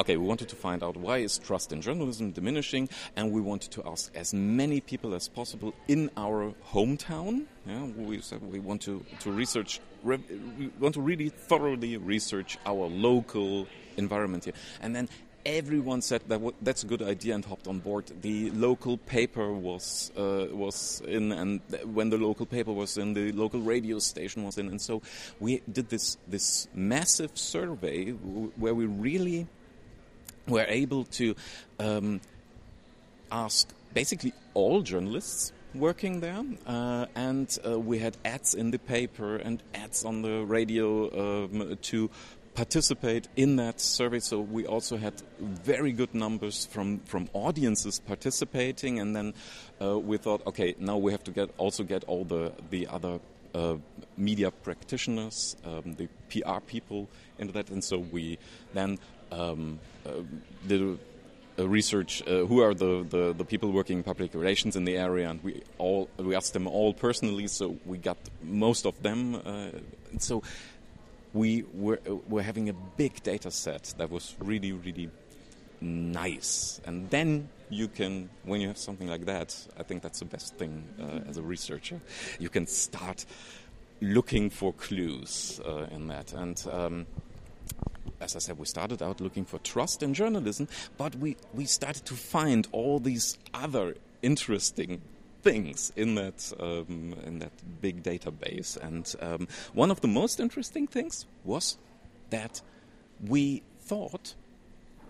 okay, 0.00 0.16
we 0.16 0.26
wanted 0.26 0.48
to 0.48 0.56
find 0.56 0.82
out 0.82 0.96
why 0.96 1.18
is 1.18 1.38
trust 1.38 1.72
in 1.72 1.82
journalism 1.82 2.30
diminishing, 2.30 2.88
and 3.16 3.30
we 3.30 3.40
wanted 3.40 3.70
to 3.70 3.86
ask 3.86 4.10
as 4.16 4.32
many 4.32 4.80
people 4.80 5.14
as 5.14 5.28
possible 5.28 5.74
in 5.88 6.10
our 6.16 6.54
hometown. 6.72 7.44
Yeah, 7.66 7.84
we 7.84 8.20
said 8.22 8.42
we 8.42 8.60
want 8.60 8.80
to, 8.82 9.04
to 9.20 9.30
research, 9.30 9.80
we 10.02 10.70
want 10.80 10.94
to 10.94 11.02
really 11.02 11.28
thoroughly 11.28 11.98
research 11.98 12.56
our 12.64 12.86
local 12.88 13.66
environment 13.98 14.44
here, 14.44 14.54
and 14.80 14.96
then 14.96 15.08
everyone 15.44 16.02
said 16.02 16.22
that 16.28 16.40
that's 16.62 16.82
a 16.82 16.86
good 16.86 17.02
idea 17.02 17.34
and 17.34 17.44
hopped 17.44 17.66
on 17.66 17.78
board. 17.78 18.10
The 18.22 18.50
local 18.52 18.96
paper 18.96 19.52
was 19.52 20.12
uh, 20.16 20.46
was 20.50 21.02
in, 21.06 21.32
and 21.32 21.60
when 21.84 22.08
the 22.08 22.16
local 22.16 22.46
paper 22.46 22.72
was 22.72 22.96
in, 22.96 23.12
the 23.12 23.32
local 23.32 23.60
radio 23.60 23.98
station 23.98 24.44
was 24.44 24.56
in, 24.56 24.68
and 24.68 24.80
so 24.80 25.02
we 25.40 25.60
did 25.70 25.90
this 25.90 26.16
this 26.26 26.68
massive 26.74 27.36
survey 27.36 28.12
where 28.12 28.74
we 28.74 28.86
really 28.86 29.46
were 30.50 30.66
able 30.68 31.04
to 31.04 31.34
um, 31.78 32.20
ask 33.30 33.68
basically 33.94 34.32
all 34.54 34.82
journalists 34.82 35.52
working 35.74 36.20
there, 36.20 36.44
uh, 36.66 37.06
and 37.14 37.58
uh, 37.66 37.78
we 37.78 37.98
had 37.98 38.16
ads 38.24 38.54
in 38.54 38.70
the 38.70 38.78
paper 38.78 39.36
and 39.36 39.62
ads 39.74 40.04
on 40.04 40.22
the 40.22 40.44
radio 40.44 41.44
um, 41.44 41.78
to 41.82 42.10
participate 42.54 43.28
in 43.36 43.56
that 43.56 43.80
survey. 43.80 44.18
So 44.18 44.40
we 44.40 44.66
also 44.66 44.96
had 44.96 45.14
very 45.38 45.92
good 45.92 46.14
numbers 46.14 46.66
from, 46.66 46.98
from 47.00 47.28
audiences 47.32 48.00
participating, 48.00 48.98
and 48.98 49.14
then 49.14 49.34
uh, 49.80 49.98
we 49.98 50.16
thought, 50.16 50.46
okay, 50.46 50.74
now 50.78 50.98
we 50.98 51.12
have 51.12 51.24
to 51.24 51.30
get 51.30 51.50
also 51.56 51.84
get 51.84 52.04
all 52.04 52.24
the 52.24 52.52
the 52.70 52.88
other 52.88 53.20
uh, 53.54 53.76
media 54.16 54.50
practitioners, 54.50 55.56
um, 55.64 55.94
the 55.94 56.08
PR 56.28 56.60
people 56.60 57.08
into 57.38 57.52
that, 57.52 57.70
and 57.70 57.82
so 57.82 57.98
we 57.98 58.38
then 58.74 58.98
um, 59.32 59.78
uh, 60.06 60.10
did 60.66 60.98
uh, 61.60 61.68
research 61.68 62.22
uh, 62.26 62.46
who 62.46 62.60
are 62.60 62.74
the, 62.74 63.04
the, 63.08 63.34
the, 63.36 63.44
people 63.44 63.70
working 63.70 63.98
in 63.98 64.02
public 64.02 64.32
relations 64.34 64.76
in 64.76 64.84
the 64.84 64.96
area, 64.96 65.28
and 65.28 65.42
we 65.42 65.62
all 65.78 66.08
we 66.16 66.34
asked 66.34 66.54
them 66.54 66.66
all 66.66 66.94
personally. 66.94 67.48
So 67.48 67.76
we 67.84 67.98
got 67.98 68.16
most 68.42 68.86
of 68.86 69.02
them. 69.02 69.34
Uh, 69.34 69.70
so 70.18 70.42
we 71.34 71.64
were 71.74 72.00
were 72.28 72.42
having 72.42 72.68
a 72.68 72.72
big 72.72 73.22
data 73.22 73.50
set 73.50 73.94
that 73.98 74.10
was 74.10 74.36
really 74.38 74.72
really 74.72 75.10
nice, 75.80 76.80
and 76.86 77.10
then 77.10 77.48
you 77.68 77.88
can 77.88 78.30
when 78.44 78.60
you 78.60 78.68
have 78.68 78.78
something 78.78 79.08
like 79.08 79.26
that, 79.26 79.54
I 79.78 79.82
think 79.82 80.02
that's 80.02 80.20
the 80.20 80.26
best 80.26 80.56
thing 80.56 80.84
uh, 80.98 81.28
as 81.28 81.36
a 81.36 81.42
researcher. 81.42 82.00
You 82.38 82.48
can 82.48 82.66
start 82.66 83.26
looking 84.00 84.50
for 84.50 84.72
clues 84.72 85.60
uh, 85.66 85.86
in 85.90 86.08
that 86.08 86.32
and. 86.32 86.64
Um, 86.70 87.06
as 88.20 88.36
I 88.36 88.38
said, 88.38 88.58
we 88.58 88.66
started 88.66 89.02
out 89.02 89.20
looking 89.20 89.44
for 89.44 89.58
trust 89.58 90.02
in 90.02 90.14
journalism, 90.14 90.68
but 90.96 91.14
we, 91.16 91.36
we 91.54 91.64
started 91.64 92.04
to 92.06 92.14
find 92.14 92.68
all 92.72 92.98
these 92.98 93.38
other 93.54 93.94
interesting 94.22 95.00
things 95.42 95.90
in 95.96 96.14
that 96.16 96.52
um, 96.60 97.14
in 97.24 97.38
that 97.38 97.52
big 97.80 98.02
database. 98.02 98.76
And 98.76 99.12
um, 99.20 99.48
one 99.72 99.90
of 99.90 100.00
the 100.00 100.08
most 100.08 100.38
interesting 100.38 100.86
things 100.86 101.26
was 101.44 101.78
that 102.28 102.60
we 103.26 103.62
thought 103.80 104.34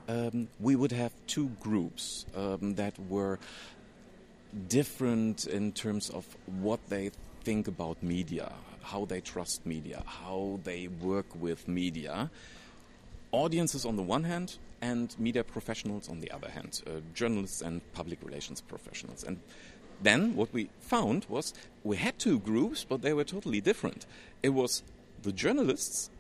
um, 0.09 0.49
we 0.61 0.76
would 0.76 0.93
have 0.93 1.12
two 1.26 1.49
groups 1.61 2.27
um, 2.37 2.75
that 2.77 2.94
were 3.09 3.38
different 4.68 5.46
in 5.46 5.73
terms 5.73 6.11
of 6.11 6.25
what 6.46 6.81
they 6.88 7.11
think 7.42 7.68
about 7.68 8.03
media, 8.03 8.53
how 8.83 9.05
they 9.05 9.20
trust 9.20 9.64
media, 9.64 10.03
how 10.07 10.59
they 10.64 10.88
work 10.88 11.27
with 11.35 11.68
media 11.68 12.31
audiences 13.33 13.85
on 13.85 13.97
the 13.97 14.03
one 14.03 14.25
hand 14.25 14.59
and 14.81 15.14
media 15.19 15.45
professionals 15.45 16.09
on 16.09 16.21
the 16.21 16.31
other 16.31 16.51
hand, 16.51 16.83
uh, 16.87 17.01
journalists 17.14 17.62
and 17.62 17.81
public 17.93 18.19
relations 18.23 18.61
professionals. 18.61 19.25
And 19.25 19.40
then 20.03 20.35
what 20.35 20.53
we 20.53 20.71
found 20.81 21.27
was 21.29 21.53
we 21.85 21.97
had 21.97 22.19
two 22.19 22.38
groups, 22.38 22.85
but 22.85 23.03
they 23.03 23.12
were 23.12 23.25
totally 23.25 23.61
different. 23.61 24.07
It 24.43 24.51
was 24.51 24.83
the 25.23 25.33
journalists 25.33 26.11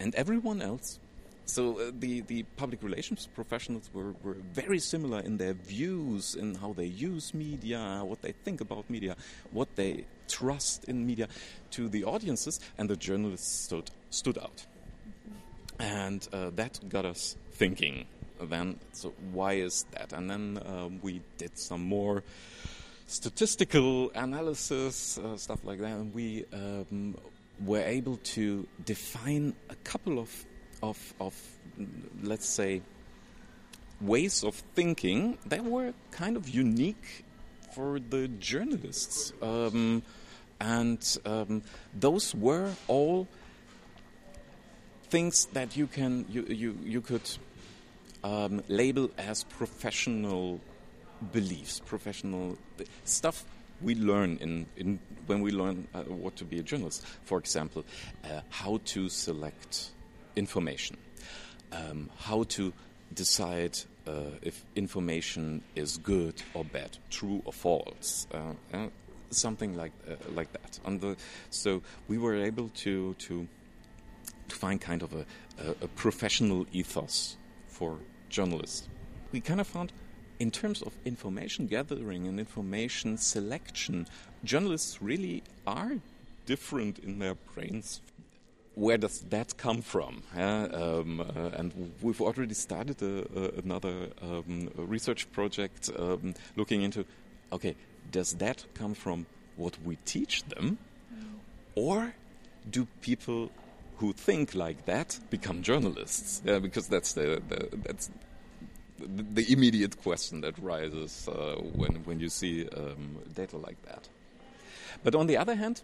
and 0.00 0.14
everyone 0.14 0.60
else. 0.62 0.98
So 1.44 1.78
uh, 1.78 1.92
the, 1.98 2.20
the 2.22 2.42
public 2.56 2.82
relations 2.82 3.26
professionals 3.34 3.88
were, 3.94 4.12
were 4.22 4.36
very 4.52 4.78
similar 4.78 5.20
in 5.20 5.38
their 5.38 5.54
views 5.54 6.34
in 6.34 6.56
how 6.56 6.74
they 6.74 6.84
use 6.84 7.32
media, 7.32 8.02
what 8.04 8.20
they 8.20 8.32
think 8.44 8.60
about 8.60 8.90
media, 8.90 9.16
what 9.50 9.74
they 9.76 10.04
trust 10.28 10.84
in 10.84 11.06
media 11.06 11.28
to 11.70 11.88
the 11.88 12.04
audiences, 12.04 12.60
and 12.76 12.90
the 12.90 12.96
journalists 12.96 13.64
stood, 13.64 13.90
stood 14.10 14.36
out. 14.36 14.66
And 15.78 16.26
uh, 16.32 16.50
that 16.56 16.80
got 16.88 17.04
us 17.04 17.36
thinking 17.52 18.06
then, 18.40 18.78
so 18.92 19.12
why 19.32 19.54
is 19.54 19.84
that? 19.92 20.12
And 20.12 20.30
then 20.30 20.60
um, 20.64 21.00
we 21.02 21.20
did 21.36 21.58
some 21.58 21.82
more 21.82 22.22
statistical 23.06 24.10
analysis, 24.14 25.18
uh, 25.18 25.36
stuff 25.36 25.64
like 25.64 25.80
that, 25.80 25.92
and 25.92 26.14
we 26.14 26.44
um, 26.52 27.16
were 27.64 27.82
able 27.82 28.18
to 28.18 28.66
define 28.84 29.54
a 29.70 29.74
couple 29.76 30.18
of, 30.18 30.44
of, 30.82 31.14
of, 31.20 31.34
let's 32.22 32.48
say, 32.48 32.82
ways 34.00 34.44
of 34.44 34.54
thinking 34.74 35.38
that 35.46 35.64
were 35.64 35.92
kind 36.10 36.36
of 36.36 36.48
unique 36.48 37.24
for 37.74 37.98
the 37.98 38.28
journalists. 38.28 39.32
Um, 39.42 40.02
and 40.60 41.18
um, 41.24 41.62
those 41.94 42.34
were 42.34 42.72
all 42.88 43.26
things 45.10 45.46
that 45.52 45.76
you 45.76 45.86
can 45.86 46.26
you 46.28 46.42
you, 46.48 46.78
you 46.84 47.00
could 47.00 47.28
um, 48.24 48.62
label 48.68 49.10
as 49.18 49.44
professional 49.44 50.60
beliefs, 51.32 51.80
professional 51.80 52.58
stuff 53.04 53.44
we 53.80 53.94
learn 53.94 54.38
in, 54.40 54.66
in 54.76 54.98
when 55.26 55.40
we 55.40 55.50
learn 55.50 55.86
uh, 55.94 56.02
what 56.02 56.36
to 56.36 56.44
be 56.44 56.58
a 56.58 56.62
journalist. 56.62 57.04
For 57.24 57.38
example, 57.38 57.84
uh, 58.24 58.40
how 58.50 58.80
to 58.86 59.08
select 59.08 59.90
information, 60.36 60.96
um, 61.72 62.10
how 62.18 62.44
to 62.44 62.72
decide 63.14 63.78
uh, 64.06 64.30
if 64.42 64.64
information 64.74 65.62
is 65.74 65.98
good 65.98 66.42
or 66.54 66.64
bad, 66.64 66.96
true 67.10 67.42
or 67.44 67.52
false, 67.52 68.26
uh, 68.32 68.76
uh, 68.76 68.88
something 69.30 69.76
like 69.76 69.92
uh, 70.08 70.14
like 70.34 70.52
that. 70.52 70.80
The, 71.00 71.16
so 71.50 71.82
we 72.08 72.18
were 72.18 72.36
able 72.36 72.70
to 72.70 73.14
to 73.14 73.46
to 74.48 74.56
find 74.56 74.80
kind 74.80 75.02
of 75.02 75.12
a, 75.12 75.24
a, 75.58 75.70
a 75.82 75.88
professional 75.88 76.66
ethos 76.72 77.36
for 77.66 77.98
journalists. 78.28 78.88
We 79.32 79.40
kind 79.40 79.60
of 79.60 79.66
found, 79.66 79.92
in 80.38 80.50
terms 80.50 80.82
of 80.82 80.92
information 81.04 81.66
gathering 81.66 82.26
and 82.26 82.38
information 82.38 83.16
selection, 83.18 84.06
journalists 84.44 85.02
really 85.02 85.42
are 85.66 85.92
different 86.46 86.98
in 87.00 87.18
their 87.18 87.34
brains. 87.54 88.00
Where 88.74 88.96
does 88.96 89.20
that 89.30 89.56
come 89.56 89.82
from? 89.82 90.22
um, 90.36 91.20
uh, 91.20 91.58
and 91.58 91.92
we've 92.00 92.20
already 92.20 92.54
started 92.54 93.02
a, 93.02 93.26
a, 93.36 93.58
another 93.64 94.10
um, 94.22 94.70
research 94.76 95.30
project 95.32 95.90
um, 95.98 96.34
looking 96.56 96.82
into 96.82 97.04
okay, 97.52 97.74
does 98.10 98.34
that 98.34 98.64
come 98.74 98.94
from 98.94 99.26
what 99.56 99.76
we 99.84 99.96
teach 100.04 100.44
them? 100.44 100.78
Or 101.74 102.14
do 102.70 102.86
people 103.00 103.50
who 103.98 104.12
think 104.12 104.54
like 104.54 104.86
that 104.86 105.18
become 105.30 105.62
journalists? 105.62 106.42
Yeah, 106.44 106.58
because 106.58 106.88
that's 106.88 107.12
the, 107.12 107.42
the 107.48 107.68
that's 107.84 108.10
the, 108.98 109.52
immediate 109.52 110.00
question 110.02 110.40
that 110.42 110.58
rises 110.58 111.28
uh, 111.28 111.56
when 111.74 112.04
when 112.04 112.20
you 112.20 112.28
see 112.28 112.68
um, 112.68 113.18
data 113.34 113.56
like 113.56 113.80
that. 113.82 114.08
But 115.04 115.14
on 115.14 115.26
the 115.26 115.36
other 115.36 115.54
hand, 115.54 115.82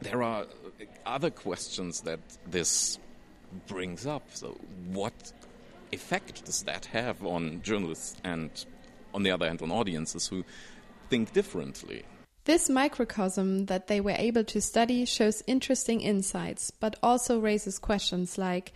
there 0.00 0.22
are 0.22 0.46
other 1.06 1.30
questions 1.30 2.00
that 2.02 2.20
this 2.46 2.98
brings 3.66 4.06
up. 4.06 4.22
So, 4.32 4.58
what 4.88 5.32
effect 5.92 6.44
does 6.44 6.62
that 6.64 6.86
have 6.86 7.24
on 7.24 7.62
journalists 7.62 8.16
and, 8.24 8.50
on 9.14 9.22
the 9.22 9.30
other 9.30 9.46
hand, 9.46 9.62
on 9.62 9.70
audiences 9.70 10.28
who 10.28 10.44
think 11.08 11.32
differently? 11.32 12.04
This 12.44 12.68
microcosm 12.68 13.66
that 13.66 13.86
they 13.86 14.00
were 14.00 14.16
able 14.18 14.42
to 14.44 14.60
study 14.60 15.04
shows 15.04 15.44
interesting 15.46 16.00
insights, 16.00 16.72
but 16.72 16.96
also 17.00 17.38
raises 17.38 17.78
questions 17.78 18.36
like 18.36 18.72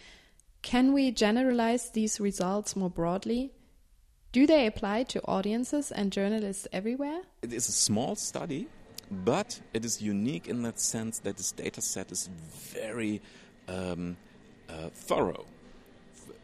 can 0.62 0.92
we 0.92 1.10
generalize 1.10 1.90
these 1.90 2.20
results 2.20 2.76
more 2.76 2.90
broadly? 2.90 3.52
Do 4.32 4.46
they 4.46 4.66
apply 4.66 5.04
to 5.04 5.24
audiences 5.24 5.90
and 5.90 6.12
journalists 6.12 6.68
everywhere? 6.72 7.22
It 7.42 7.52
is 7.52 7.68
a 7.68 7.72
small 7.72 8.16
study, 8.16 8.68
but 9.10 9.60
it 9.72 9.84
is 9.84 10.02
unique 10.02 10.48
in 10.48 10.62
that 10.62 10.80
sense 10.80 11.20
that 11.20 11.36
this 11.36 11.52
data 11.52 11.80
set 11.80 12.12
is 12.12 12.28
very 12.72 13.20
um, 13.68 14.16
uh, 14.68 14.90
thorough. 14.92 15.46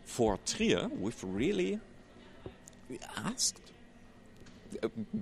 For 0.05 0.39
Trier, 0.45 0.89
we've 0.89 1.23
really 1.23 1.81
asked 3.17 3.61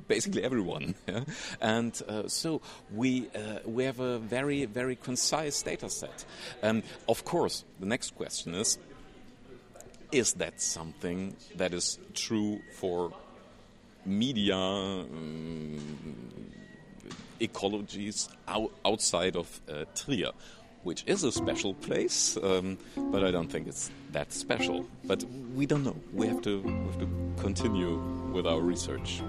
basically 0.09 0.43
everyone. 0.43 0.95
Yeah? 1.09 1.25
And 1.61 2.01
uh, 2.09 2.29
so 2.29 2.61
we 2.95 3.29
uh, 3.35 3.61
we 3.65 3.85
have 3.85 3.99
a 3.99 4.19
very 4.19 4.65
very 4.67 4.97
concise 4.97 5.63
data 5.63 5.89
set. 5.89 6.25
Um, 6.63 6.83
of 7.09 7.25
course, 7.25 7.65
the 7.81 7.87
next 7.87 8.15
question 8.17 8.55
is 8.55 8.79
is 10.13 10.35
that 10.35 10.61
something 10.61 11.37
that 11.57 11.73
is 11.73 11.99
true 12.15 12.61
for 12.73 13.13
media 14.05 14.57
um, 14.57 15.79
ecologies 17.41 18.29
out, 18.49 18.73
outside 18.85 19.37
of 19.37 19.61
uh, 19.69 19.85
Trier? 19.95 20.33
Which 20.83 21.05
is 21.07 21.25
a 21.25 21.33
special 21.33 21.75
place, 21.75 22.39
um, 22.43 22.79
but 22.97 23.23
I 23.23 23.31
don't 23.31 23.49
think 23.49 23.69
it's 23.69 23.91
that 24.13 24.33
special. 24.33 24.87
But 25.05 25.23
we 25.55 25.67
don't 25.67 25.85
know. 25.85 25.97
We 26.15 26.27
have 26.27 26.41
to, 26.41 26.63
we 26.63 26.73
have 26.73 26.99
to 27.01 27.35
continue 27.37 28.01
with 28.33 28.47
our 28.47 28.61
research. 28.61 29.23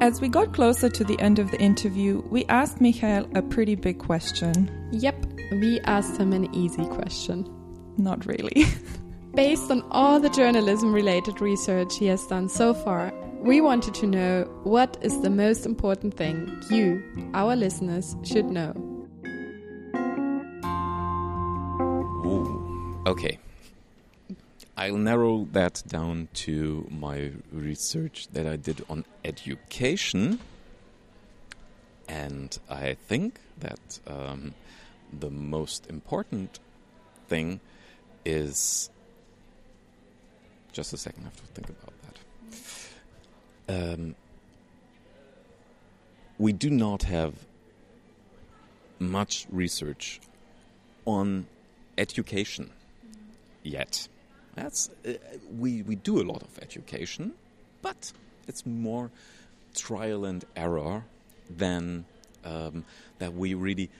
As 0.00 0.20
we 0.20 0.28
got 0.28 0.54
closer 0.54 0.88
to 0.88 1.04
the 1.04 1.18
end 1.18 1.38
of 1.38 1.50
the 1.50 1.60
interview, 1.60 2.22
we 2.30 2.44
asked 2.46 2.80
Michael 2.80 3.28
a 3.34 3.42
pretty 3.42 3.74
big 3.74 3.98
question. 3.98 4.70
Yep, 4.92 5.26
we 5.50 5.80
asked 5.80 6.16
him 6.16 6.32
an 6.32 6.54
easy 6.54 6.86
question. 6.86 7.48
Not 7.96 8.24
really. 8.24 8.64
Based 9.34 9.70
on 9.70 9.82
all 9.90 10.20
the 10.20 10.30
journalism 10.30 10.92
related 10.92 11.40
research 11.40 11.98
he 11.98 12.06
has 12.06 12.24
done 12.26 12.48
so 12.48 12.74
far, 12.74 13.12
we 13.40 13.60
wanted 13.60 13.94
to 13.94 14.06
know 14.06 14.44
what 14.62 14.96
is 15.02 15.20
the 15.20 15.30
most 15.30 15.66
important 15.66 16.14
thing 16.14 16.62
you, 16.70 17.02
our 17.34 17.56
listeners, 17.56 18.16
should 18.24 18.46
know. 18.46 18.72
Ooh, 22.24 23.02
okay. 23.06 23.38
I'll 24.78 24.96
narrow 24.96 25.48
that 25.50 25.82
down 25.88 26.28
to 26.44 26.86
my 26.88 27.32
research 27.50 28.28
that 28.28 28.46
I 28.46 28.54
did 28.54 28.84
on 28.88 29.04
education. 29.24 30.38
And 32.08 32.56
I 32.70 32.94
think 32.94 33.40
that 33.58 33.98
um, 34.06 34.54
the 35.12 35.30
most 35.30 35.88
important 35.90 36.60
thing 37.26 37.58
is. 38.24 38.88
Just 40.70 40.92
a 40.92 40.96
second, 40.96 41.22
I 41.22 41.24
have 41.24 41.36
to 41.36 41.46
think 41.54 41.70
about 41.70 41.94
that. 43.66 43.92
Um, 43.98 44.14
we 46.38 46.52
do 46.52 46.70
not 46.70 47.02
have 47.02 47.34
much 49.00 49.44
research 49.50 50.20
on 51.04 51.48
education 51.96 52.70
yet. 53.64 54.06
That's 54.62 54.90
uh, 55.06 55.12
we 55.58 55.82
we 55.82 55.94
do 55.96 56.20
a 56.20 56.24
lot 56.24 56.42
of 56.42 56.58
education, 56.60 57.32
but 57.82 58.12
it's 58.46 58.66
more 58.66 59.10
trial 59.74 60.24
and 60.24 60.44
error 60.56 61.04
than 61.48 62.04
um, 62.44 62.84
that 63.18 63.34
we 63.34 63.54
really 63.54 63.90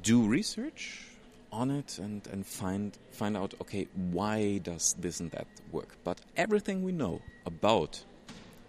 do 0.00 0.26
research 0.26 1.06
on 1.52 1.70
it 1.70 1.98
and, 1.98 2.26
and 2.28 2.46
find 2.46 2.96
find 3.10 3.36
out 3.36 3.54
okay 3.60 3.88
why 4.12 4.58
does 4.58 4.94
this 4.98 5.20
and 5.20 5.30
that 5.32 5.46
work. 5.72 5.96
But 6.04 6.20
everything 6.36 6.82
we 6.82 6.92
know 6.92 7.20
about 7.44 8.02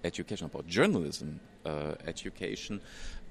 education, 0.04 0.48
about 0.48 0.68
journalism 0.68 1.40
uh, 1.66 1.94
education, 2.08 2.82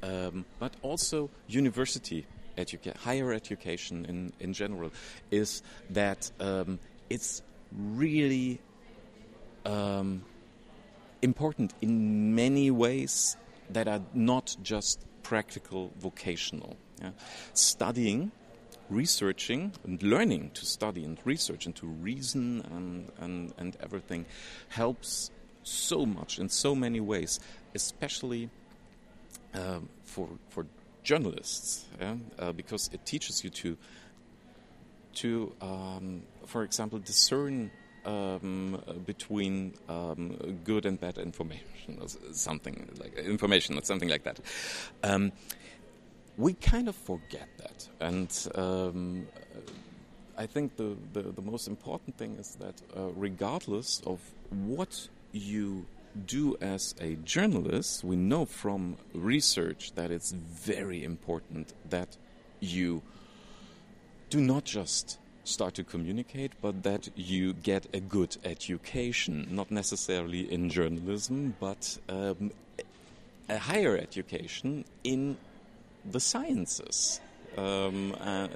um, 0.03 0.45
but 0.59 0.73
also 0.83 1.31
university 1.49 2.27
education, 2.57 2.99
higher 3.03 3.33
education 3.33 4.05
in, 4.07 4.33
in 4.39 4.53
general, 4.53 4.93
is 5.31 5.63
that 5.91 6.31
um, 6.39 6.79
it's 7.09 7.43
really 7.73 8.61
um, 9.65 10.23
important 11.23 11.75
in 11.81 12.35
many 12.35 12.71
ways 12.71 13.37
that 13.71 13.89
are 13.89 14.01
not 14.15 14.57
just 14.63 15.05
practical 15.23 15.93
vocational. 15.99 16.77
Yeah? 17.01 17.11
Studying, 17.55 18.33
researching, 18.89 19.73
and 19.85 20.03
learning 20.03 20.51
to 20.55 20.65
study 20.65 21.05
and 21.05 21.19
research 21.25 21.67
and 21.67 21.77
to 21.77 21.87
reason 21.87 22.63
and, 22.71 23.13
and, 23.21 23.53
and 23.59 23.77
everything 23.81 24.27
helps 24.69 25.31
so 25.63 26.05
much 26.07 26.39
in 26.39 26.49
so 26.49 26.75
many 26.75 27.01
ways, 27.01 27.39
especially 27.75 28.51
um, 29.55 29.89
for, 30.05 30.29
for 30.49 30.67
journalists, 31.03 31.85
yeah? 32.01 32.17
uh, 32.39 32.53
because 32.53 32.91
it 32.93 33.05
teaches 33.07 33.45
you 33.45 33.51
to 33.51 33.77
to, 35.15 35.53
um, 35.61 36.23
for 36.47 36.63
example, 36.63 36.99
discern 36.99 37.71
um, 38.05 38.81
between 39.07 39.75
um, 39.89 40.61
good 40.65 40.87
and 40.87 41.01
bad 41.01 41.19
information, 41.19 41.99
or 42.01 42.09
something 42.33 42.89
like 42.99 43.17
information, 43.19 43.77
or 43.77 43.83
something 43.85 44.09
like 44.09 44.25
that. 44.25 44.41
Um, 45.03 45.33
we 46.37 46.55
kind 46.55 46.89
of 46.89 46.97
forget 46.97 47.49
that, 47.59 47.89
and 48.01 48.49
um, 48.55 49.27
I 50.39 50.47
think 50.47 50.77
the, 50.77 50.97
the, 51.13 51.23
the 51.23 51.43
most 51.43 51.69
important 51.69 52.17
thing 52.17 52.37
is 52.39 52.57
that, 52.61 52.75
uh, 52.97 53.09
regardless 53.15 54.01
of 54.07 54.21
what 54.49 55.09
you 55.33 55.85
do 56.27 56.57
as 56.61 56.95
a 57.01 57.17
journalist, 57.17 58.03
we 58.03 58.17
know 58.17 58.47
from 58.47 58.97
research 59.15 59.93
that 59.97 60.11
it's 60.11 60.33
very 60.33 61.05
important 61.05 61.75
that 61.91 62.17
you 62.61 63.03
do 64.31 64.41
not 64.41 64.65
just 64.65 65.19
start 65.45 65.75
to 65.75 65.85
communicate, 65.85 66.53
but 66.63 66.83
that 66.85 67.09
you 67.17 67.53
get 67.53 67.87
a 67.93 68.01
good 68.01 68.37
education, 68.45 69.47
not 69.51 69.71
necessarily 69.71 70.51
in 70.51 70.71
journalism, 70.71 71.57
but 71.59 71.99
um, 72.09 72.53
a 73.49 73.59
higher 73.59 73.97
education 73.97 74.85
in 75.03 75.37
the 76.09 76.21
sciences, 76.21 77.21
um, 77.59 78.15
uh, 78.21 78.49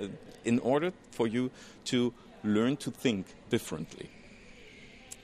in 0.45 0.61
order 0.61 0.93
for 1.11 1.27
you 1.27 1.51
to 1.85 2.13
learn 2.45 2.77
to 2.77 2.91
think 2.91 3.27
differently, 3.51 4.09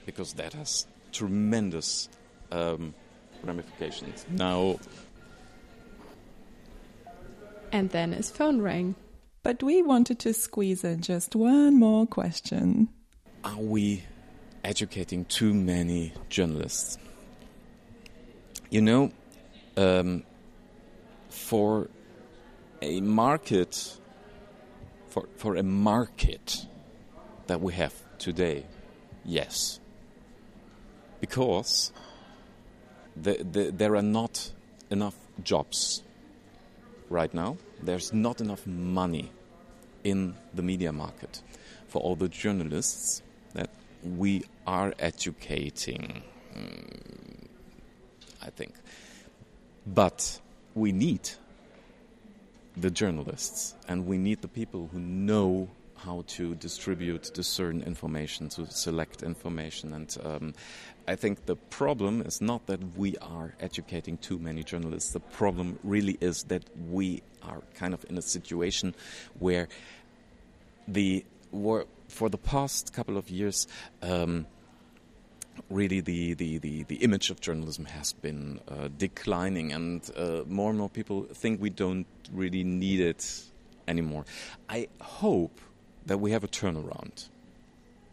because 0.05 0.33
that 0.33 0.53
has 0.53 0.85
tremendous 1.13 2.09
um, 2.51 2.93
ramifications. 3.43 4.25
Now, 4.29 4.77
And 7.71 7.89
then 7.91 8.11
his 8.11 8.29
phone 8.29 8.61
rang. 8.61 8.95
But 9.43 9.63
we 9.63 9.81
wanted 9.81 10.19
to 10.19 10.33
squeeze 10.33 10.83
in 10.83 11.01
just 11.01 11.35
one 11.35 11.79
more 11.79 12.05
question. 12.05 12.89
are 13.43 13.57
we 13.57 14.03
educating 14.63 15.25
too 15.25 15.53
many 15.53 16.13
journalists? 16.29 16.97
You 18.69 18.81
know, 18.81 19.11
um, 19.77 20.23
for 21.29 21.89
a 22.81 23.01
market, 23.01 23.97
for 25.09 25.27
for 25.37 25.55
a 25.55 25.63
market 25.63 26.65
that 27.47 27.61
we 27.61 27.73
have 27.73 27.93
today, 28.19 28.65
yes, 29.25 29.79
because 31.19 31.91
the, 33.15 33.43
the, 33.51 33.71
there 33.71 33.95
are 33.95 34.01
not 34.01 34.51
enough 34.89 35.15
jobs 35.43 36.03
right 37.09 37.33
now. 37.33 37.57
There's 37.83 38.13
not 38.13 38.41
enough 38.41 38.65
money 38.67 39.31
in 40.03 40.35
the 40.53 40.61
media 40.61 40.91
market 40.91 41.41
for 41.87 42.01
all 42.01 42.15
the 42.15 42.29
journalists 42.29 43.21
that 43.53 43.69
we 44.03 44.43
are 44.65 44.93
educating, 44.99 46.23
mm, 46.55 47.47
I 48.41 48.49
think. 48.49 48.73
But 49.85 50.39
we 50.75 50.91
need 50.91 51.29
the 52.77 52.89
journalists 52.89 53.75
and 53.87 54.05
we 54.05 54.17
need 54.17 54.41
the 54.41 54.47
people 54.47 54.89
who 54.91 54.99
know 54.99 55.69
how 56.03 56.23
to 56.27 56.55
distribute, 56.55 57.31
discern 57.33 57.81
information, 57.81 58.49
to 58.49 58.65
select 58.67 59.23
information. 59.23 59.93
And 59.93 60.17
um, 60.23 60.53
I 61.07 61.15
think 61.15 61.45
the 61.45 61.55
problem 61.55 62.21
is 62.21 62.41
not 62.41 62.65
that 62.67 62.97
we 62.97 63.17
are 63.17 63.53
educating 63.59 64.17
too 64.17 64.39
many 64.39 64.63
journalists. 64.63 65.13
The 65.13 65.19
problem 65.19 65.77
really 65.83 66.17
is 66.19 66.43
that 66.43 66.63
we 66.89 67.21
are 67.43 67.61
kind 67.75 67.93
of 67.93 68.05
in 68.09 68.17
a 68.17 68.21
situation 68.21 68.95
where 69.39 69.67
the 70.87 71.25
for 72.07 72.29
the 72.29 72.37
past 72.37 72.93
couple 72.93 73.17
of 73.17 73.29
years. 73.29 73.67
Um, 74.01 74.47
really 75.69 75.99
the, 75.99 76.33
the, 76.33 76.57
the, 76.59 76.83
the 76.83 76.95
image 76.95 77.29
of 77.29 77.41
journalism 77.41 77.85
has 77.85 78.13
been 78.13 78.59
uh, 78.67 78.87
declining, 78.97 79.73
and 79.73 80.09
uh, 80.17 80.41
more 80.47 80.69
and 80.69 80.79
more 80.79 80.89
people 80.89 81.23
think 81.23 81.61
we 81.61 81.69
don't 81.69 82.07
really 82.31 82.63
need 82.63 83.01
it 83.01 83.43
anymore. 83.87 84.25
I 84.69 84.87
hope 85.01 85.59
that 86.05 86.19
we 86.19 86.31
have 86.31 86.43
a 86.43 86.47
turnaround 86.47 87.29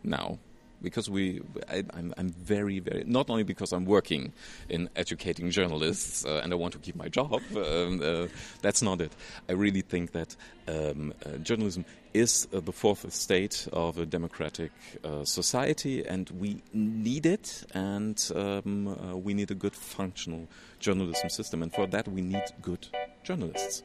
now. 0.03 0.39
Because 0.81 1.11
we, 1.11 1.41
I, 1.69 1.83
I'm, 1.93 2.15
I'm 2.17 2.29
very, 2.29 2.79
very 2.79 3.03
not 3.05 3.31
only 3.31 3.43
because 3.43 3.73
I'm 3.73 3.85
working 3.85 4.33
in 4.69 4.89
educating 4.95 5.51
journalists 5.51 6.25
uh, 6.25 6.41
and 6.45 6.53
I 6.53 6.57
want 6.57 6.73
to 6.75 6.79
keep 6.79 6.95
my 6.95 7.09
job. 7.09 7.43
Um, 7.57 8.01
uh, 8.01 8.29
that's 8.63 8.81
not 8.81 9.01
it. 9.01 9.11
I 9.49 9.55
really 9.55 9.81
think 9.81 10.13
that 10.13 10.37
um, 10.69 11.13
uh, 11.27 11.39
journalism 11.39 11.85
is 12.15 12.47
uh, 12.53 12.61
the 12.61 12.73
fourth 12.73 13.05
estate 13.05 13.67
of 13.73 13.99
a 13.99 14.07
democratic 14.07 14.71
uh, 15.05 15.25
society, 15.25 16.07
and 16.07 16.31
we 16.31 16.63
need 16.73 17.27
it, 17.27 17.65
and 17.75 18.31
um, 18.35 18.89
uh, 18.89 19.17
we 19.17 19.35
need 19.35 19.51
a 19.51 19.55
good 19.55 19.75
functional 19.75 20.47
journalism 20.79 21.29
system, 21.29 21.63
and 21.63 21.73
for 21.73 21.87
that 21.87 22.07
we 22.09 22.21
need 22.21 22.45
good 22.63 22.87
journalists. 23.25 23.83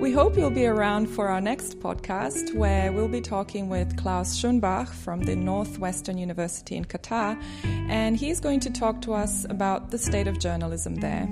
We 0.00 0.10
hope 0.10 0.36
you'll 0.36 0.50
be 0.50 0.66
around 0.66 1.06
for 1.06 1.28
our 1.28 1.40
next 1.40 1.78
podcast, 1.78 2.52
where 2.56 2.90
we'll 2.90 3.06
be 3.06 3.20
talking 3.20 3.68
with 3.68 3.96
Klaus 3.96 4.36
Schönbach 4.36 4.88
from 4.88 5.20
the 5.20 5.36
Northwestern 5.36 6.18
University 6.18 6.74
in 6.74 6.86
Qatar, 6.86 7.40
and 7.88 8.16
he's 8.16 8.40
going 8.40 8.58
to 8.60 8.70
talk 8.70 9.00
to 9.02 9.12
us 9.12 9.46
about 9.48 9.92
the 9.92 9.98
state 9.98 10.26
of 10.26 10.40
journalism 10.40 10.96
there. 10.96 11.28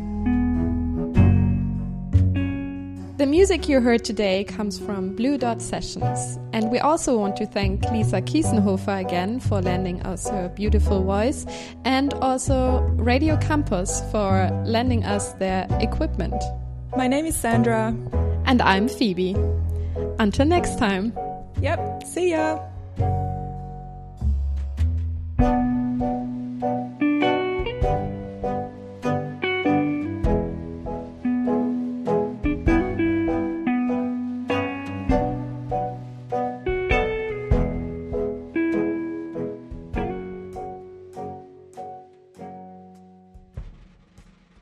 The 3.21 3.27
music 3.27 3.69
you 3.69 3.83
heard 3.83 4.03
today 4.03 4.45
comes 4.45 4.79
from 4.79 5.15
Blue 5.15 5.37
Dot 5.37 5.61
Sessions, 5.61 6.39
and 6.55 6.71
we 6.71 6.79
also 6.79 7.19
want 7.19 7.37
to 7.37 7.45
thank 7.45 7.85
Lisa 7.91 8.23
Kiesenhofer 8.23 8.99
again 8.99 9.41
for 9.41 9.61
lending 9.61 10.01
us 10.05 10.27
her 10.31 10.49
beautiful 10.49 11.03
voice, 11.03 11.45
and 11.85 12.15
also 12.15 12.81
Radio 12.97 13.37
Campus 13.37 14.03
for 14.11 14.49
lending 14.65 15.05
us 15.05 15.35
their 15.35 15.67
equipment. 15.81 16.43
My 16.97 17.09
name 17.09 17.27
is 17.27 17.37
Sandra. 17.37 17.95
And 18.47 18.63
I'm 18.63 18.89
Phoebe. 18.89 19.37
Until 20.19 20.47
next 20.47 20.79
time. 20.79 21.13
Yep, 21.61 22.05
see 22.05 22.31
ya. 22.31 22.70